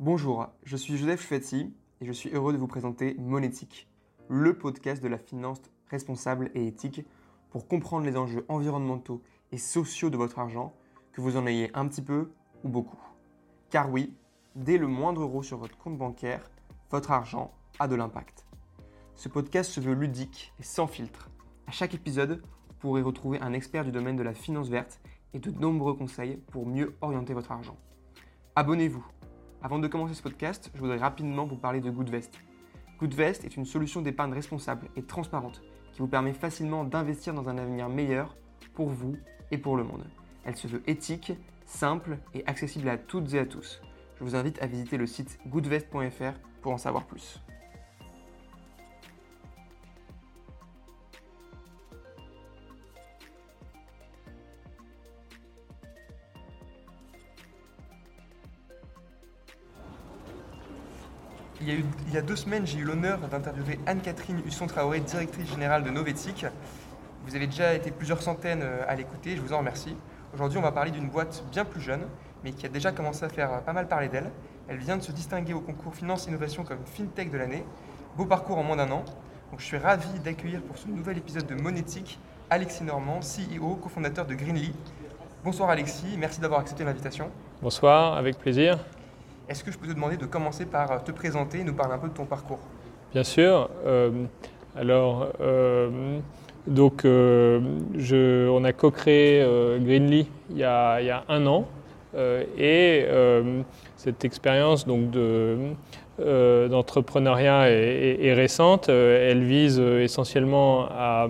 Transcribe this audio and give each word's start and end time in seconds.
Bonjour, 0.00 0.46
je 0.62 0.76
suis 0.76 0.96
Joseph 0.96 1.26
Chouetti 1.26 1.74
et 2.00 2.06
je 2.06 2.12
suis 2.12 2.30
heureux 2.30 2.52
de 2.52 2.56
vous 2.56 2.68
présenter 2.68 3.16
Monétique, 3.18 3.88
le 4.28 4.56
podcast 4.56 5.02
de 5.02 5.08
la 5.08 5.18
finance 5.18 5.60
responsable 5.90 6.52
et 6.54 6.68
éthique 6.68 7.04
pour 7.50 7.66
comprendre 7.66 8.06
les 8.06 8.16
enjeux 8.16 8.44
environnementaux 8.48 9.24
et 9.50 9.58
sociaux 9.58 10.08
de 10.08 10.16
votre 10.16 10.38
argent, 10.38 10.72
que 11.10 11.20
vous 11.20 11.36
en 11.36 11.48
ayez 11.48 11.76
un 11.76 11.88
petit 11.88 12.00
peu 12.00 12.30
ou 12.62 12.68
beaucoup. 12.68 13.00
Car 13.70 13.90
oui, 13.90 14.14
dès 14.54 14.78
le 14.78 14.86
moindre 14.86 15.22
euro 15.22 15.42
sur 15.42 15.58
votre 15.58 15.76
compte 15.76 15.98
bancaire, 15.98 16.48
votre 16.92 17.10
argent 17.10 17.52
a 17.80 17.88
de 17.88 17.96
l'impact. 17.96 18.46
Ce 19.16 19.28
podcast 19.28 19.72
se 19.72 19.80
veut 19.80 19.94
ludique 19.94 20.54
et 20.60 20.62
sans 20.62 20.86
filtre. 20.86 21.28
À 21.66 21.72
chaque 21.72 21.94
épisode, 21.94 22.40
vous 22.68 22.74
pourrez 22.78 23.02
retrouver 23.02 23.40
un 23.40 23.52
expert 23.52 23.84
du 23.84 23.90
domaine 23.90 24.14
de 24.14 24.22
la 24.22 24.32
finance 24.32 24.68
verte 24.68 25.00
et 25.34 25.40
de 25.40 25.50
nombreux 25.50 25.94
conseils 25.94 26.36
pour 26.52 26.66
mieux 26.66 26.96
orienter 27.00 27.34
votre 27.34 27.50
argent. 27.50 27.76
Abonnez-vous. 28.54 29.04
Avant 29.60 29.80
de 29.80 29.88
commencer 29.88 30.14
ce 30.14 30.22
podcast, 30.22 30.70
je 30.72 30.78
voudrais 30.78 30.98
rapidement 30.98 31.44
vous 31.44 31.56
parler 31.56 31.80
de 31.80 31.90
Goodvest. 31.90 32.38
Goodvest 33.00 33.44
est 33.44 33.56
une 33.56 33.64
solution 33.64 34.02
d'épargne 34.02 34.32
responsable 34.32 34.88
et 34.94 35.02
transparente 35.02 35.62
qui 35.92 35.98
vous 35.98 36.06
permet 36.06 36.32
facilement 36.32 36.84
d'investir 36.84 37.34
dans 37.34 37.48
un 37.48 37.58
avenir 37.58 37.88
meilleur 37.88 38.36
pour 38.74 38.88
vous 38.88 39.16
et 39.50 39.58
pour 39.58 39.76
le 39.76 39.82
monde. 39.82 40.04
Elle 40.44 40.54
se 40.54 40.68
veut 40.68 40.82
éthique, 40.86 41.32
simple 41.66 42.18
et 42.34 42.46
accessible 42.46 42.88
à 42.88 42.96
toutes 42.98 43.34
et 43.34 43.40
à 43.40 43.46
tous. 43.46 43.82
Je 44.18 44.24
vous 44.24 44.36
invite 44.36 44.62
à 44.62 44.66
visiter 44.66 44.96
le 44.96 45.06
site 45.06 45.40
goodvest.fr 45.48 46.38
pour 46.62 46.72
en 46.72 46.78
savoir 46.78 47.04
plus. 47.04 47.40
Il 61.68 62.14
y, 62.14 62.16
a 62.16 62.22
deux 62.22 62.34
semaines, 62.34 62.66
j'ai 62.66 62.78
eu 62.78 62.84
l'honneur 62.84 63.18
d'interviewer 63.18 63.78
Anne-Catherine 63.84 64.40
Husson-Traoré, 64.46 65.00
directrice 65.00 65.50
générale 65.50 65.84
de 65.84 65.90
Novetic. 65.90 66.46
Vous 67.26 67.36
avez 67.36 67.46
déjà 67.46 67.74
été 67.74 67.90
plusieurs 67.90 68.22
centaines 68.22 68.62
euh, 68.62 68.84
à 68.88 68.94
l'écouter, 68.94 69.36
je 69.36 69.42
vous 69.42 69.52
en 69.52 69.58
remercie. 69.58 69.94
Aujourd'hui, 70.32 70.56
on 70.56 70.62
va 70.62 70.72
parler 70.72 70.92
d'une 70.92 71.10
boîte 71.10 71.44
bien 71.52 71.66
plus 71.66 71.82
jeune, 71.82 72.00
mais 72.42 72.52
qui 72.52 72.64
a 72.64 72.70
déjà 72.70 72.90
commencé 72.90 73.22
à 73.22 73.28
faire 73.28 73.52
euh, 73.52 73.58
pas 73.58 73.74
mal 73.74 73.86
parler 73.86 74.08
d'elle. 74.08 74.30
Elle 74.66 74.78
vient 74.78 74.96
de 74.96 75.02
se 75.02 75.12
distinguer 75.12 75.52
au 75.52 75.60
concours 75.60 75.94
Finance 75.94 76.26
Innovation 76.26 76.64
comme 76.64 76.78
FinTech 76.86 77.30
de 77.30 77.36
l'année. 77.36 77.66
Beau 78.16 78.24
parcours 78.24 78.56
en 78.56 78.62
moins 78.62 78.76
d'un 78.76 78.90
an. 78.90 79.04
Donc, 79.50 79.60
je 79.60 79.66
suis 79.66 79.76
ravi 79.76 80.20
d'accueillir 80.20 80.62
pour 80.62 80.78
ce 80.78 80.88
nouvel 80.88 81.18
épisode 81.18 81.46
de 81.46 81.54
Monétique 81.54 82.18
Alexis 82.48 82.84
Normand, 82.84 83.20
CEO, 83.20 83.74
cofondateur 83.74 84.24
de 84.24 84.34
Greenly. 84.34 84.72
Bonsoir 85.44 85.68
Alexis, 85.68 86.16
merci 86.16 86.40
d'avoir 86.40 86.60
accepté 86.60 86.82
l'invitation. 86.82 87.30
Bonsoir, 87.60 88.16
avec 88.16 88.38
plaisir. 88.38 88.78
Est-ce 89.48 89.64
que 89.64 89.72
je 89.72 89.78
peux 89.78 89.86
te 89.86 89.94
demander 89.94 90.18
de 90.18 90.26
commencer 90.26 90.66
par 90.66 90.90
euh, 90.92 90.98
te 90.98 91.10
présenter 91.10 91.60
et 91.60 91.64
nous 91.64 91.72
parler 91.72 91.94
un 91.94 91.98
peu 91.98 92.08
de 92.08 92.12
ton 92.12 92.26
parcours? 92.26 92.58
Bien 93.12 93.24
sûr. 93.24 93.70
euh, 93.86 94.10
alors, 94.76 95.28
euh, 95.40 96.18
donc, 96.66 97.00
je- 97.04 98.46
on 98.48 98.62
a 98.64 98.72
co-créé 98.74 99.42
Greenly 99.80 100.28
il 100.50 100.58
y, 100.58 100.64
a, 100.64 101.00
il 101.00 101.06
y 101.06 101.10
a 101.10 101.24
un 101.28 101.46
an. 101.46 101.66
et 102.58 103.06
cette 103.96 104.24
expérience 104.24 104.86
donc 104.86 105.10
de, 105.10 105.56
d'entrepreneuriat 106.68 107.70
est, 107.70 108.34
récente. 108.34 108.90
Elle 108.90 109.42
vise 109.44 109.80
essentiellement 109.80 110.86
à 110.90 111.28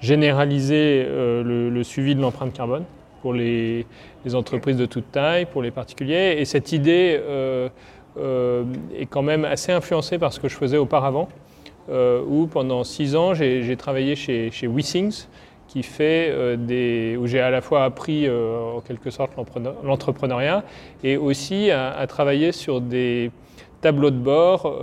généraliser 0.00 1.04
le, 1.06 1.68
le 1.68 1.84
suivi 1.84 2.14
de 2.14 2.22
l'empreinte 2.22 2.54
carbone 2.54 2.84
pour 3.20 3.34
les, 3.34 3.86
les 4.24 4.34
entreprises 4.34 4.76
de 4.76 4.86
toute 4.86 5.10
taille, 5.12 5.46
pour 5.46 5.62
les 5.62 5.70
particuliers. 5.70 6.36
Et 6.38 6.44
cette 6.44 6.72
idée 6.72 7.18
euh, 7.20 7.68
euh, 8.18 8.64
est 8.98 9.06
quand 9.06 9.22
même 9.22 9.44
assez 9.44 9.72
influencée 9.72 10.18
par 10.18 10.32
ce 10.32 10.40
que 10.40 10.48
je 10.48 10.56
faisais 10.56 10.76
auparavant, 10.76 11.28
euh, 11.90 12.22
où 12.26 12.46
pendant 12.46 12.84
six 12.84 13.16
ans, 13.16 13.34
j'ai 13.34 13.76
travaillé 13.76 14.16
chez, 14.16 14.50
chez 14.50 14.66
WeSings, 14.66 15.26
qui 15.68 15.84
fait 15.84 16.56
des, 16.56 17.16
où 17.16 17.28
j'ai 17.28 17.38
à 17.40 17.48
la 17.50 17.60
fois 17.60 17.84
appris 17.84 18.28
en 18.28 18.80
quelque 18.80 19.10
sorte 19.10 19.36
l'entrepreneur- 19.36 19.76
l'entrepreneuriat 19.84 20.64
et 21.04 21.16
aussi 21.16 21.70
à, 21.70 22.04
travailler 22.08 22.50
sur 22.50 22.80
des 22.80 23.30
tableaux 23.80 24.10
de 24.10 24.16
bord 24.18 24.76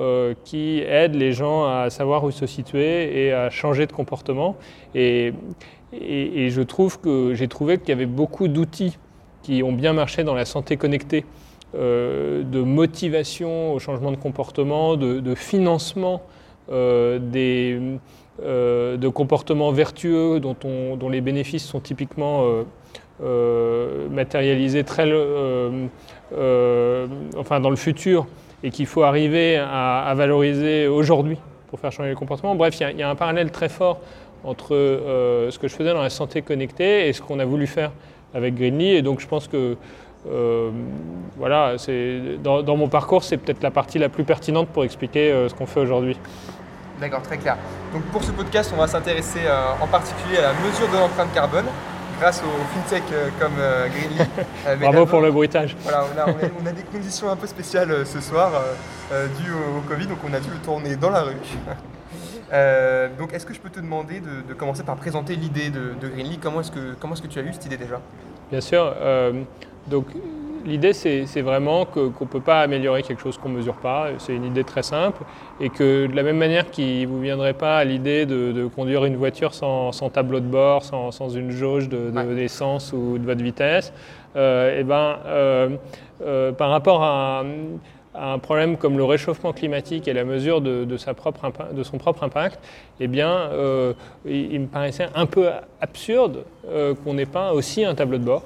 qui 0.45 0.79
aident 0.87 1.15
les 1.15 1.33
gens 1.33 1.65
à 1.65 1.89
savoir 1.89 2.23
où 2.23 2.31
se 2.31 2.45
situer 2.45 3.25
et 3.25 3.33
à 3.33 3.49
changer 3.49 3.85
de 3.85 3.91
comportement. 3.91 4.55
Et, 4.95 5.33
et- 5.91 6.45
et 6.45 6.49
je 6.51 6.61
trouve 6.61 7.01
que 7.01 7.33
j'ai 7.33 7.49
trouvé 7.49 7.79
qu'il 7.79 7.89
y 7.89 7.91
avait 7.91 8.05
beaucoup 8.05 8.47
d'outils 8.47 8.97
qui 9.47 9.63
ont 9.63 9.71
bien 9.71 9.93
marché 9.93 10.25
dans 10.25 10.33
la 10.33 10.43
santé 10.43 10.75
connectée, 10.75 11.23
euh, 11.73 12.43
de 12.43 12.59
motivation 12.59 13.73
au 13.73 13.79
changement 13.79 14.11
de 14.11 14.17
comportement, 14.17 14.97
de, 14.97 15.35
financement 15.35 16.21
euh, 16.69 17.17
des, 17.17 17.79
euh, 18.43 18.97
de 18.97 19.07
comportements 19.07 19.71
vertueux 19.71 20.41
dont, 20.41 20.57
on- 20.65 20.97
dont 20.97 21.07
les 21.07 21.21
bénéfices 21.21 21.63
sont 21.65 21.79
typiquement 21.79 22.43
matérialisés 24.11 24.83
très, 24.83 25.05
enfin 27.37 27.59
dans 27.61 27.69
le 27.69 27.75
futur 27.77 28.27
et 28.63 28.69
qu'il 28.69 28.85
faut 28.85 29.03
arriver 29.03 29.55
à, 29.57 30.13
valoriser 30.15 30.87
aujourd'hui 30.87 31.37
pour 31.69 31.79
faire 31.79 31.91
changer 31.93 32.09
les 32.09 32.15
comportements. 32.15 32.53
Bref, 32.55 32.77
il 32.81 32.97
y 32.99 33.01
a- 33.03 33.09
un 33.09 33.15
parallèle 33.15 33.49
très 33.51 33.69
fort 33.69 34.01
entre 34.43 34.69
ce 35.49 35.57
que 35.57 35.67
je 35.69 35.75
faisais 35.75 35.93
dans 35.93 36.01
la 36.01 36.09
santé 36.09 36.41
connectée 36.41 37.07
et 37.07 37.13
ce 37.13 37.21
qu'on 37.21 37.39
a 37.39 37.45
voulu 37.45 37.65
faire 37.65 37.91
avec 38.37 38.55
Greenly. 38.55 38.89
Et 38.95 39.01
donc 39.01 39.19
je 39.19 39.27
pense 39.27 39.47
que 39.47 39.75
euh, 40.29 40.69
voilà, 41.37 41.73
c'est 41.77 42.37
dans, 42.43 42.61
dans 42.61 42.77
mon 42.77 42.87
parcours, 42.87 43.23
c'est 43.23 43.37
peut-être 43.37 43.63
la 43.63 43.71
partie 43.71 43.99
la 43.99 44.09
plus 44.09 44.23
pertinente 44.23 44.69
pour 44.69 44.83
expliquer 44.83 45.31
euh, 45.31 45.49
ce 45.49 45.53
qu'on 45.55 45.65
fait 45.65 45.79
aujourd'hui. 45.81 46.17
D'accord, 47.01 47.21
très 47.21 47.37
clair. 47.37 47.57
Donc 47.93 48.03
pour 48.03 48.23
ce 48.23 48.31
podcast, 48.31 48.71
on 48.75 48.79
va 48.79 48.87
s'intéresser 48.87 49.39
euh, 49.45 49.71
en 49.81 49.87
particulier 49.87 50.37
à 50.37 50.41
la 50.41 50.53
mesure 50.53 50.87
de 50.91 50.97
l'empreinte 50.97 51.33
carbone 51.33 51.65
grâce 52.19 52.41
aux 52.43 52.73
fintech 52.73 53.03
comme 53.39 53.53
Greenly. 53.91 54.79
Bravo 54.81 55.05
pour 55.05 55.21
le 55.21 55.31
bruitage. 55.31 55.75
Voilà, 55.83 56.05
on 56.05 56.19
a, 56.19 56.25
on 56.25 56.29
a- 56.31 56.49
on 56.63 56.65
a 56.65 56.71
des 56.71 56.81
conditions 56.81 57.29
un 57.29 57.35
peu 57.35 57.45
spéciales 57.45 58.05
ce 58.07 58.19
soir 58.19 58.51
dues 59.11 59.51
au, 59.53 59.77
au 59.77 59.81
Covid, 59.87 60.07
donc 60.07 60.17
on 60.27 60.33
a 60.33 60.39
dû 60.39 60.49
le 60.49 60.57
tourner 60.57 60.95
dans 60.95 61.11
la 61.11 61.21
rue. 61.21 61.35
Euh, 62.53 63.09
donc 63.17 63.33
est-ce 63.33 63.45
que 63.45 63.53
je 63.53 63.59
peux 63.59 63.69
te 63.69 63.79
demander 63.79 64.19
de, 64.21 64.47
de 64.47 64.53
commencer 64.53 64.83
par 64.83 64.95
présenter 64.95 65.35
l'idée 65.35 65.69
de, 65.69 65.93
de 66.01 66.07
Greenly 66.07 66.37
Comment 66.37 66.61
est-ce 66.61 66.71
que, 66.71 66.95
comment 66.99 67.13
est-ce 67.13 67.21
que 67.21 67.27
tu 67.27 67.39
as 67.39 67.43
eu 67.43 67.51
cette 67.53 67.65
idée 67.65 67.77
déjà? 67.77 67.99
Bien 68.51 68.61
sûr. 68.61 68.93
euh, 69.01 69.33
donc 69.87 70.05
l'idée, 70.65 70.91
c'est 70.93 71.25
c'est 71.25 71.41
vraiment 71.41 71.85
que- 71.85 72.07
qu'on 72.09 72.25
ne 72.25 72.29
peut 72.29 72.41
pas 72.41 72.61
améliorer 72.61 73.01
quelque 73.03 73.21
chose 73.21 73.37
qu'on 73.37 73.49
ne 73.49 73.55
mesure 73.57 73.75
pas. 73.75 74.07
C'est 74.17 74.33
une 74.35 74.43
idée 74.45 74.63
très 74.65 74.83
simple. 74.83 75.23
Et 75.61 75.69
que 75.69 76.07
de 76.07 76.15
la 76.15 76.23
même 76.23 76.37
manière 76.37 76.69
qu'il 76.71 77.01
ne 77.01 77.07
vous 77.07 77.19
viendrait 77.21 77.53
pas 77.53 77.77
à 77.77 77.83
l'idée 77.85 78.25
de, 78.25 78.51
de 78.51 78.67
conduire 78.67 79.05
une 79.05 79.15
voiture 79.17 79.53
sans, 79.53 79.91
sans 79.93 80.09
tableau 80.09 80.39
de 80.39 80.45
bord, 80.45 80.83
sans, 80.83 81.11
sans 81.11 81.29
une 81.29 81.51
jauge 81.51 81.87
de- 81.89 82.11
de- 82.11 82.17
Ouais. 82.17 82.35
d'essence 82.35 82.91
ou 82.93 83.17
de 83.17 83.25
votre 83.25 83.41
vitesse, 83.43 83.93
euh, 84.35 84.77
eh 84.79 84.83
ben, 84.83 85.17
euh, 85.25 85.69
euh, 86.25 86.51
par 86.51 86.69
rapport 86.69 87.01
à, 87.03 87.43
à 88.17 88.33
un 88.33 88.39
problème 88.39 88.77
comme 88.77 88.97
le 88.97 89.03
réchauffement 89.03 89.53
climatique 89.53 90.07
et 90.07 90.13
la 90.13 90.23
mesure 90.23 90.61
de, 90.61 90.97
son 90.97 91.13
propre 91.13 92.23
impact, 92.23 92.59
eh 92.99 93.07
bien, 93.07 93.29
euh, 93.29 93.93
il, 94.25 94.59
me 94.61 94.67
paraissait 94.67 95.07
un 95.15 95.25
peu 95.25 95.49
absurde 95.81 96.43
euh, 96.67 96.95
qu'on 96.95 97.13
n'ait 97.13 97.25
pas 97.25 97.53
aussi 97.53 97.85
un 97.85 97.95
tableau 97.95 98.17
de 98.17 98.23
bord. 98.23 98.43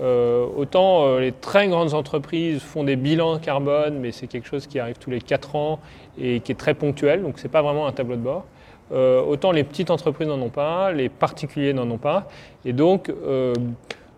Euh, 0.00 0.46
autant 0.56 1.18
les 1.18 1.32
très 1.32 1.68
grandes 1.68 1.94
entreprises 1.94 2.60
font 2.60 2.82
des 2.82 2.96
bilans 2.96 3.38
carbone, 3.38 3.98
mais 4.00 4.10
c'est 4.10 4.26
quelque 4.26 4.48
chose 4.48 4.66
qui 4.66 4.78
arrive 4.78 4.96
tous 4.98 5.10
les 5.10 5.20
4 5.20 5.54
ans 5.54 5.78
et 6.18 6.40
qui 6.40 6.50
est 6.50 6.56
très 6.56 6.74
ponctuel, 6.74 7.22
donc 7.22 7.38
ce 7.38 7.44
n'est 7.44 7.50
pas 7.50 7.62
vraiment 7.62 7.86
un 7.86 7.92
tableau 7.92 8.16
de 8.16 8.22
bord. 8.22 8.44
Autant 8.94 9.52
les 9.52 9.64
petites 9.64 9.90
entreprises 9.90 10.28
n'en 10.28 10.40
ont 10.42 10.50
pas, 10.50 10.92
les 10.92 11.08
particuliers 11.08 11.72
n'en 11.72 11.90
ont 11.90 11.96
pas. 11.96 12.28
Et 12.66 12.74
donc, 12.74 13.10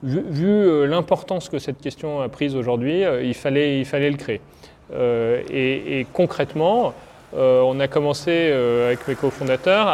vu, 0.03 0.87
l'importance 0.88 1.48
que 1.48 1.60
cette 1.60 1.81
question 1.81 2.20
a 2.20 2.28
prise 2.28 2.56
aujourd'hui, 2.56 3.04
il 3.23 3.34
fallait 3.34 3.84
le 3.84 4.17
créer. 4.17 4.40
Euh, 4.92 5.42
et, 5.50 6.06
concrètement, 6.12 6.94
euh, 7.36 7.62
on 7.62 7.81
a 7.81 7.88
commencé 7.88 8.31
euh, 8.31 8.88
avec 8.88 9.06
mes 9.08 9.14
cofondateurs 9.14 9.86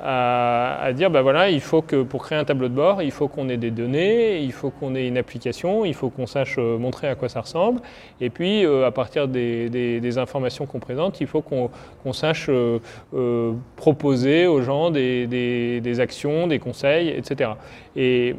à, 0.00 0.92
dire, 0.94 1.10
ben 1.10 1.22
voilà, 1.22 1.50
il 1.50 1.60
faut 1.60 1.82
que 1.82 2.02
pour 2.02 2.22
créer 2.22 2.38
un 2.38 2.44
tableau 2.44 2.68
de 2.68 2.74
bord, 2.74 3.02
il 3.02 3.10
faut 3.10 3.26
qu'on 3.26 3.48
ait 3.48 3.56
des 3.56 3.72
données, 3.72 4.38
il 4.38 4.52
faut 4.52 4.70
qu'on 4.70 4.94
ait 4.94 5.08
une 5.08 5.18
application, 5.18 5.84
il 5.84 5.94
faut 5.94 6.08
qu'on 6.08 6.28
sache 6.28 6.56
montrer 6.56 7.08
à 7.08 7.16
quoi 7.16 7.28
ça 7.28 7.40
ressemble, 7.40 7.80
et 8.20 8.30
puis 8.30 8.64
à 8.64 8.92
partir 8.92 9.26
des, 9.26 10.18
informations 10.18 10.66
qu'on 10.66 10.78
présente, 10.78 11.20
il 11.20 11.26
faut 11.26 11.42
qu'on 11.42 12.12
sache 12.12 12.48
proposer 13.74 14.46
aux 14.46 14.62
gens 14.62 14.92
des, 14.92 15.96
actions, 15.98 16.46
des 16.46 16.60
conseils, 16.60 17.08
etc. 17.08 17.50
Et 17.96 18.36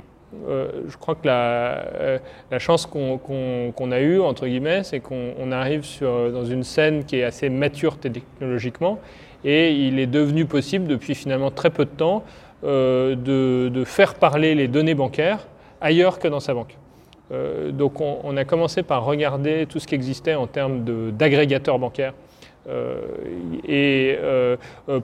euh, 0.48 0.70
je 0.88 0.96
crois 0.98 1.16
que 1.16 1.26
la, 1.26 1.86
euh, 1.96 2.20
chance 2.60 2.86
qu'on 2.86 3.92
a 3.92 4.00
eue, 4.00 4.20
entre 4.20 4.46
guillemets, 4.46 4.84
c'est 4.84 5.00
qu'on 5.00 5.34
on 5.40 5.52
arrive 5.52 5.86
dans 6.02 6.46
une 6.46 6.64
scène 6.64 7.04
qui 7.04 7.18
est 7.18 7.24
assez 7.24 7.50
mature 7.50 7.98
technologiquement 7.98 9.00
et 9.44 9.72
il 9.72 10.00
est 10.00 10.08
devenu 10.08 10.46
possible 10.46 10.86
depuis 10.86 11.16
finalement 11.16 11.50
très 11.50 11.70
peu 11.70 11.86
de 11.86 11.90
temps 11.90 12.24
euh, 12.64 13.16
de, 13.16 13.70
de 13.70 13.84
faire 13.86 14.16
parler 14.16 14.54
les 14.54 14.68
données 14.68 14.96
bancaires 14.96 15.48
ailleurs 15.82 16.20
que 16.20 16.28
dans 16.28 16.42
sa 16.42 16.54
banque. 16.54 16.76
donc 17.72 18.02
on, 18.02 18.36
a 18.36 18.44
commencé 18.44 18.84
par 18.84 19.06
regarder 19.06 19.66
tout 19.66 19.80
ce 19.80 19.88
qui 19.88 19.96
existait 19.96 20.36
en 20.36 20.46
termes 20.46 20.84
d'agrégateurs 21.12 21.80
bancaires. 21.80 22.14
et 23.68 24.18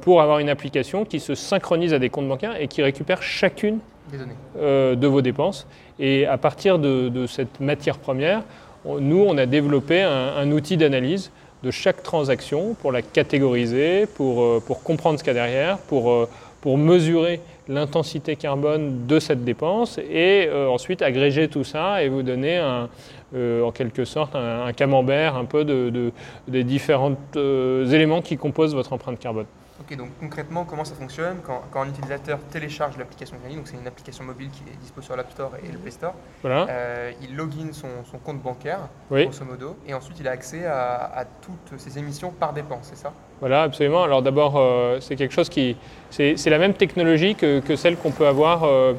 pour 0.02 0.22
avoir 0.22 0.40
une 0.40 0.50
application 0.50 1.06
qui 1.06 1.22
se 1.22 1.34
synchronise 1.34 1.94
à 1.94 2.00
des 2.00 2.10
comptes 2.10 2.28
bancaires 2.28 2.60
et 2.60 2.68
qui 2.68 2.84
récupère 2.84 3.24
chacune 3.24 3.80
de 4.12 5.08
vos 5.08 5.22
dépenses. 5.22 5.68
Et 6.00 6.26
à 6.26 6.38
partir 6.38 6.80
de, 6.80 7.26
cette 7.28 7.60
matière 7.60 7.98
première, 7.98 8.44
nous, 8.86 9.26
on 9.28 9.38
a 9.38 9.46
développé 9.46 10.02
un 10.02 10.52
outil 10.52 10.78
d'analyse 10.78 11.32
de 11.66 11.72
chaque 11.72 12.04
transaction 12.04 12.76
pour 12.76 12.92
la 12.92 13.02
catégoriser, 13.02 14.06
pour, 14.06 14.44
euh, 14.44 14.62
comprendre 14.84 15.18
ce 15.18 15.24
qu'il 15.24 15.34
y 15.34 15.38
a 15.38 15.42
derrière, 15.46 15.80
pour, 15.80 16.12
euh, 16.12 16.30
pour 16.62 16.78
mesurer 16.78 17.42
l'intensité 17.68 18.36
carbone 18.36 19.08
de 19.08 19.20
cette 19.20 19.44
dépense 19.44 19.98
et 19.98 20.48
euh, 20.48 20.68
ensuite 20.68 21.02
agréger 21.02 21.48
tout 21.48 21.64
ça 21.64 22.04
et 22.04 22.10
vous 22.10 22.22
donner 22.22 22.58
un, 22.58 22.88
en 23.36 23.72
quelque 23.72 24.06
sorte 24.06 24.36
un, 24.36 24.72
camembert 24.74 25.36
un 25.36 25.46
peu 25.46 25.66
de, 25.66 26.12
des 26.48 26.64
différents 26.64 27.16
éléments 27.36 28.22
qui 28.22 28.38
composent 28.38 28.76
votre 28.76 28.94
empreinte 28.94 29.20
carbone. 29.20 29.48
Ok, 29.78 29.98
donc 29.98 30.08
concrètement, 30.22 30.64
comment 30.64 30.86
ça 30.86 30.96
fonctionne 30.96 31.40
quand, 31.44 31.82
un 31.82 31.90
utilisateur 31.90 32.40
télécharge 32.50 32.98
l'application 32.98 33.36
Granny, 33.42 33.58
donc 33.58 33.68
c'est 33.68 33.76
une 33.76 33.88
application 33.88 34.24
mobile 34.24 34.50
qui 34.50 34.62
est 34.62 34.78
dispo 34.78 35.02
sur 35.02 35.18
l'App 35.18 35.30
Store 35.32 35.52
et 35.62 35.70
le 35.70 35.78
Play 35.78 35.92
Store, 35.92 36.14
euh, 36.46 37.12
il 37.22 37.36
login 37.36 37.74
son, 37.74 37.90
son 38.10 38.18
compte 38.18 38.42
bancaire, 38.42 38.88
grosso 39.12 39.44
modo, 39.44 39.76
et 39.86 39.94
ensuite 39.94 40.18
il 40.22 40.28
a 40.30 40.32
accès 40.32 40.66
à, 40.66 41.26
toutes 41.42 41.78
ses 41.78 42.00
émissions 42.00 42.32
par 42.32 42.54
dépense, 42.54 42.88
c'est 42.90 42.98
ça? 42.98 43.12
Voilà, 43.42 43.64
absolument. 43.64 44.04
Alors 44.04 44.22
d'abord, 44.22 44.54
euh, 44.56 45.00
c'est 45.02 45.18
quelque 45.18 45.34
chose 45.34 45.50
qui. 45.50 45.76
C'est 46.10 46.50
la 46.50 46.58
même 46.58 46.74
technologie 46.74 47.36
que, 47.36 47.60
que 47.60 47.76
celle 47.76 47.98
qu'on 47.98 48.12
peut 48.12 48.28
avoir 48.28 48.64
euh, 48.64 48.94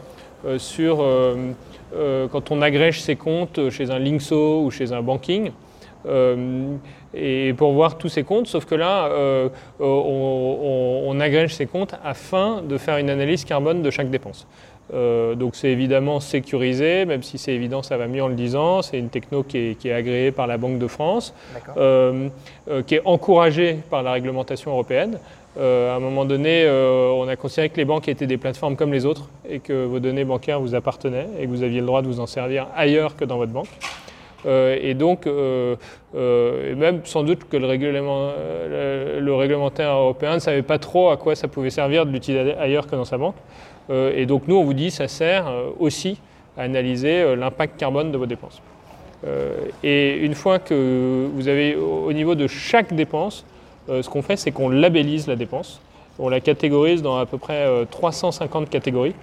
sur. 0.58 0.98
quand 2.30 2.50
on 2.50 2.60
agrège 2.60 3.00
ses 3.00 3.16
comptes 3.16 3.70
chez 3.70 3.90
un 3.90 3.98
Linkso 3.98 4.64
ou 4.64 4.70
chez 4.70 4.92
un 4.92 5.00
banking 5.00 5.52
et 7.16 7.54
pour 7.54 7.72
voir 7.72 7.96
tous 7.96 8.08
ces 8.08 8.24
comptes, 8.24 8.46
sauf 8.46 8.66
que 8.66 8.74
là, 8.74 9.06
euh, 9.06 9.48
on, 9.80 11.18
agrège 11.18 11.54
ces 11.54 11.64
comptes 11.64 11.94
afin 12.04 12.60
de 12.60 12.76
faire 12.76 12.98
une 12.98 13.08
analyse 13.08 13.44
carbone 13.44 13.82
de 13.82 13.90
chaque 13.90 14.10
dépense. 14.10 14.46
Euh, 14.92 15.34
donc 15.34 15.56
c'est 15.56 15.70
évidemment 15.70 16.20
sécurisé, 16.20 17.06
même 17.06 17.22
si 17.22 17.38
c'est 17.38 17.52
évident, 17.52 17.82
ça 17.82 17.96
va 17.96 18.06
mieux 18.06 18.22
en 18.22 18.28
le 18.28 18.34
disant. 18.34 18.82
C'est 18.82 18.98
une 18.98 19.08
techno 19.08 19.42
qui 19.42 19.76
est, 19.82 19.92
agréée 19.92 20.30
par 20.30 20.46
la 20.46 20.58
Banque 20.58 20.78
de 20.78 20.86
France, 20.86 21.34
euh, 21.78 22.28
qui 22.86 22.96
est 22.96 23.02
encouragée 23.06 23.78
par 23.88 24.02
la 24.02 24.12
réglementation 24.12 24.72
européenne. 24.72 25.18
à 25.58 25.94
un 25.96 26.00
moment 26.00 26.26
donné, 26.26 26.68
on 26.68 27.26
a 27.28 27.36
considéré 27.36 27.70
que 27.70 27.78
les 27.78 27.86
banques 27.86 28.08
étaient 28.08 28.26
des 28.26 28.36
plateformes 28.36 28.76
comme 28.76 28.92
les 28.92 29.06
autres 29.06 29.30
et 29.48 29.58
que 29.60 29.86
vos 29.86 30.00
données 30.00 30.24
bancaires 30.24 30.60
vous 30.60 30.74
appartenaient 30.74 31.28
et 31.40 31.46
que 31.46 31.50
vous 31.50 31.62
aviez 31.62 31.80
le 31.80 31.86
droit 31.86 32.02
de 32.02 32.08
vous 32.08 32.20
en 32.20 32.26
servir 32.26 32.66
ailleurs 32.76 33.16
que 33.16 33.24
dans 33.24 33.38
votre 33.38 33.52
banque. 33.52 33.70
Euh, 34.46 34.78
et 34.80 34.94
donc, 34.94 35.26
euh, 35.26 35.76
euh, 36.14 36.74
même 36.76 37.00
sans 37.04 37.22
doute 37.22 37.48
que 37.48 37.56
le, 37.56 37.66
règlement, 37.66 38.30
le, 38.68 39.34
réglementaire 39.34 39.90
européen 39.90 40.34
ne 40.34 40.38
savait 40.38 40.62
pas 40.62 40.78
trop 40.78 41.10
à 41.10 41.16
quoi 41.16 41.34
ça 41.34 41.48
pouvait 41.48 41.70
servir 41.70 42.06
de 42.06 42.12
l'utiliser 42.12 42.54
ailleurs 42.54 42.86
que 42.86 42.96
dans 42.96 43.04
sa 43.04 43.18
banque. 43.18 43.36
et 43.90 44.26
donc, 44.26 44.48
nous, 44.48 44.56
on 44.56 44.64
vous 44.64 44.74
dit 44.74 44.90
ça 44.90 45.08
sert 45.08 45.46
aussi 45.78 46.18
à 46.56 46.62
analyser 46.62 47.36
l'impact 47.36 47.78
carbone 47.78 48.12
de 48.12 48.18
vos 48.18 48.26
dépenses. 48.26 48.62
et 49.82 50.16
une 50.18 50.34
fois 50.34 50.58
que 50.58 51.28
vous 51.34 51.48
avez 51.48 51.74
au 51.76 52.12
niveau 52.12 52.34
de 52.34 52.46
chaque 52.46 52.94
dépense, 52.94 53.44
ce 53.88 54.08
qu'on 54.08 54.22
fait, 54.22 54.36
c'est 54.36 54.52
qu'on 54.52 54.68
labellise 54.68 55.26
la 55.26 55.36
dépense. 55.36 55.80
On 56.18 56.30
la 56.30 56.40
catégorise 56.40 57.02
dans 57.02 57.18
à 57.18 57.26
peu 57.26 57.36
près 57.36 57.66
350 57.90 58.70
catégories. 58.70 59.14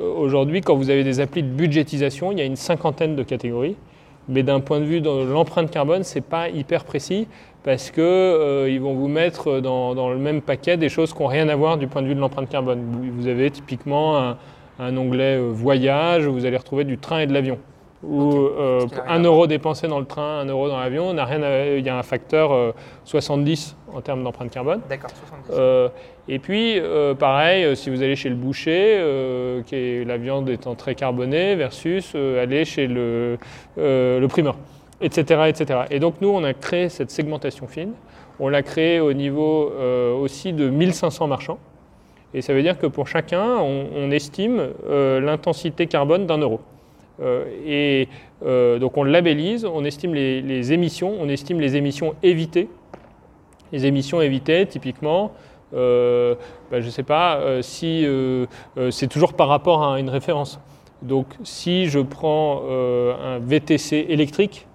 Euh, 0.00 0.12
aujourd'hui, 0.14 0.60
quand 0.60 0.76
vous 0.76 0.90
avez 0.90 1.04
des 1.04 1.20
applis 1.20 1.42
de 1.42 1.48
budgétisation, 1.48 2.32
il 2.32 2.38
y 2.38 2.40
a 2.42 2.44
une 2.44 2.56
cinquantaine 2.56 3.16
de 3.16 3.22
catégories. 3.22 3.76
Mais 4.28 4.42
d'un 4.42 4.60
point 4.60 4.78
de 4.78 4.84
vue 4.84 5.00
de 5.00 5.08
l'empreinte 5.08 5.70
carbone, 5.70 6.04
ce 6.04 6.16
n'est 6.16 6.20
pas 6.20 6.48
hyper 6.48 6.84
précis 6.84 7.26
parce 7.64 7.90
qu'ils 7.90 8.02
euh, 8.04 8.78
vont 8.80 8.94
vous 8.94 9.08
mettre 9.08 9.60
dans, 9.60 10.10
le 10.10 10.18
même 10.18 10.40
paquet 10.40 10.76
des 10.76 10.88
choses 10.88 11.12
qui 11.12 11.20
n'ont 11.20 11.28
rien 11.28 11.48
à 11.48 11.56
voir 11.56 11.78
du 11.78 11.88
point 11.88 12.02
de 12.02 12.06
vue 12.06 12.14
de 12.14 12.20
l'empreinte 12.20 12.48
carbone. 12.48 12.80
Vous 13.16 13.26
avez 13.26 13.50
typiquement 13.50 14.18
un, 14.18 14.36
un 14.78 14.96
onglet 14.96 15.36
euh, 15.36 15.50
voyage, 15.52 16.26
où 16.26 16.32
vous 16.32 16.46
allez 16.46 16.56
retrouver 16.56 16.84
du 16.84 16.98
train 16.98 17.20
et 17.20 17.26
de 17.26 17.32
l'avion 17.32 17.58
où 18.02 18.32
euh, 18.32 18.86
un 19.06 19.22
euro 19.22 19.46
dépensé 19.46 19.86
dans 19.86 20.00
le 20.00 20.06
train, 20.06 20.40
un 20.40 20.46
euro 20.46 20.68
dans 20.68 20.80
l'avion, 20.80 21.12
il 21.12 21.84
y 21.84 21.88
a 21.88 21.98
un 21.98 22.02
facteur 22.02 22.74
70 23.04 23.76
euh, 23.88 23.98
en 23.98 24.00
termes 24.00 24.24
d'empreinte 24.24 24.50
carbone. 24.50 24.80
D'accord, 24.88 25.10
70. 25.10 25.52
Euh, 25.52 25.88
et 26.28 26.38
puis, 26.38 26.80
pareil, 27.18 27.76
si 27.76 27.90
vous 27.90 28.02
allez 28.02 28.16
chez 28.16 28.28
le 28.28 28.36
boucher, 28.36 29.62
qui 29.66 29.74
est, 29.74 30.04
la 30.04 30.16
viande 30.16 30.48
étant 30.48 30.76
très 30.76 30.94
carbonée, 30.94 31.56
versus 31.56 32.14
aller 32.14 32.64
chez 32.64 32.86
le, 32.86 33.36
le 33.76 34.26
primeur, 34.28 34.56
etc., 35.00 35.42
etc. 35.48 35.80
Et 35.90 35.98
donc, 35.98 36.14
nous, 36.20 36.28
on 36.28 36.44
a 36.44 36.54
créé 36.54 36.88
cette 36.88 37.10
segmentation 37.10 37.66
fine. 37.66 37.92
On 38.38 38.48
l'a 38.48 38.62
créée 38.62 39.00
au 39.00 39.12
niveau 39.12 39.72
aussi 40.20 40.52
de 40.52 40.70
1500 40.70 41.26
marchands. 41.26 41.58
Et 42.32 42.42
ça 42.42 42.54
veut 42.54 42.62
dire 42.62 42.78
que 42.78 42.86
pour 42.86 43.08
chacun, 43.08 43.56
on, 43.58 43.86
on 43.96 44.10
estime 44.12 44.68
l'intensité 44.88 45.88
carbone 45.88 46.26
d'un 46.26 46.38
euro. 46.38 46.60
Euh, 47.20 47.44
et 47.66 48.08
euh, 48.44 48.78
donc 48.78 48.96
on 48.96 49.04
labellise, 49.04 49.64
on 49.64 49.84
estime 49.84 50.14
les, 50.14 50.72
émissions, 50.72 51.14
on 51.20 51.28
estime 51.28 51.60
les 51.60 51.76
émissions 51.76 52.14
évitées. 52.22 52.68
Les 53.72 53.86
émissions 53.86 54.20
évitées, 54.20 54.66
typiquement, 54.66 55.32
euh, 55.74 56.34
bah, 56.70 56.80
je 56.80 56.86
ne 56.86 56.90
sais 56.90 57.04
pas 57.04 57.40
si 57.62 58.06
c'est 58.90 59.08
toujours 59.08 59.34
par 59.34 59.48
rapport 59.48 59.84
à 59.84 60.00
une 60.00 60.10
référence. 60.10 60.58
Donc 61.02 61.26
si 61.44 61.86
je 61.86 62.00
prends 62.00 62.62
un 62.68 63.38
VTC 63.38 64.06
électrique, 64.08 64.66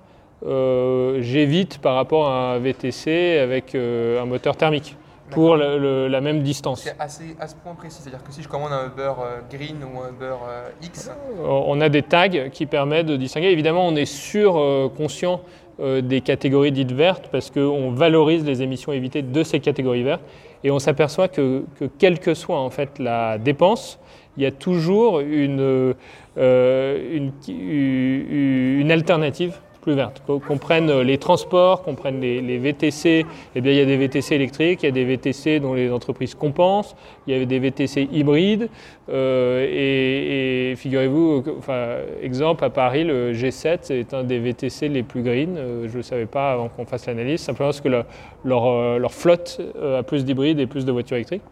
j'évite 0.43 1.79
par 1.79 1.95
rapport 1.95 2.27
à 2.29 2.53
un 2.53 2.59
VTC 2.59 3.37
avec 3.37 3.75
un 3.75 4.25
moteur 4.25 4.55
thermique 4.55 4.95
pour 5.31 5.57
la 5.57 6.21
même 6.21 6.41
distance. 6.43 6.81
C'est 6.81 6.95
assez 6.99 7.35
à 7.39 7.47
ce 7.47 7.55
point 7.55 7.73
précis, 7.75 7.99
c'est-à-dire 8.01 8.23
que 8.23 8.31
si 8.31 8.41
je 8.41 8.47
commande 8.47 8.71
un 8.71 8.87
Uber 8.87 9.13
euh, 9.19 9.39
Green 9.51 9.77
ou 9.83 9.99
un 10.01 10.09
Uber 10.09 10.35
euh, 10.47 10.69
X. 10.83 11.09
Euh, 11.09 11.43
on 11.45 11.81
a 11.81 11.89
des 11.89 12.03
tags 12.03 12.49
qui 12.49 12.65
permettent 12.65 13.07
de 13.07 13.17
distinguer. 13.17 13.47
Évidemment, 13.47 13.87
on 13.87 13.95
est 13.95 14.05
sûr, 14.05 14.53
conscient 14.95 15.41
des 15.77 16.21
catégories 16.21 16.71
dites 16.71 16.93
vertes 16.93 17.27
parce 17.33 17.51
qu'on 17.51 17.91
valorise 17.91 18.45
les 18.45 18.61
émissions 18.61 18.93
évitées 18.93 19.21
de 19.21 19.43
ces 19.43 19.59
catégories 19.59 20.03
vertes 20.03 20.23
et 20.63 20.71
on 20.71 20.79
s'aperçoit 20.79 21.27
que, 21.27 21.65
quelle 21.97 22.19
que 22.19 22.33
soit 22.33 22.57
en 22.57 22.69
fait 22.69 22.97
la 22.97 23.37
dépense, 23.37 23.99
il 24.37 24.43
y 24.43 24.45
a 24.45 24.51
toujours 24.51 25.19
une, 25.19 25.93
une, 26.37 27.31
une 27.49 28.91
alternative 28.91 29.59
plus. 29.85 29.95
Qu'on 30.25 30.57
prenne 30.57 31.01
les 31.01 31.17
transports, 31.17 31.83
qu'on 31.83 31.95
prenne 31.95 32.19
les, 32.19 32.57
VTC, 32.57 33.25
eh 33.55 33.61
bien, 33.61 33.71
il 33.71 33.77
y 33.77 33.81
a 33.81 33.85
des 33.85 33.97
VTC 33.97 34.35
électriques, 34.35 34.83
il 34.83 34.87
y 34.87 34.89
a 34.89 34.91
des 34.91 35.05
VTC 35.05 35.59
dont 35.59 35.73
les 35.73 35.91
entreprises 35.91 36.35
compensent, 36.35 36.95
il 37.27 37.37
y 37.37 37.41
a 37.41 37.45
des 37.45 37.59
VTC 37.59 38.09
hybrides. 38.11 38.69
Euh, 39.09 40.71
et, 40.71 40.75
figurez-vous, 40.75 41.43
enfin, 41.57 41.97
exemple, 42.21 42.63
à 42.63 42.69
Paris, 42.69 43.03
le 43.03 43.33
G7 43.33 43.79
c'est 43.81 44.13
un 44.13 44.23
des 44.23 44.39
VTC 44.39 44.89
les 44.89 45.03
plus 45.03 45.21
green. 45.21 45.55
Euh, 45.57 45.83
je 45.87 45.91
ne 45.91 45.97
le 45.97 46.03
savais 46.03 46.25
pas 46.25 46.53
avant 46.53 46.69
qu'on 46.69 46.85
fasse 46.85 47.05
l'analyse, 47.05 47.41
simplement 47.41 47.69
parce 47.69 47.81
que 47.81 47.89
leur, 47.89 48.05
euh, 48.45 48.97
leur, 48.97 49.13
flotte 49.13 49.61
a 49.81 50.03
plus 50.03 50.25
d'hybrides 50.25 50.59
et 50.59 50.65
plus 50.65 50.85
de 50.85 50.91
voitures 50.91 51.17
électriques. 51.17 51.43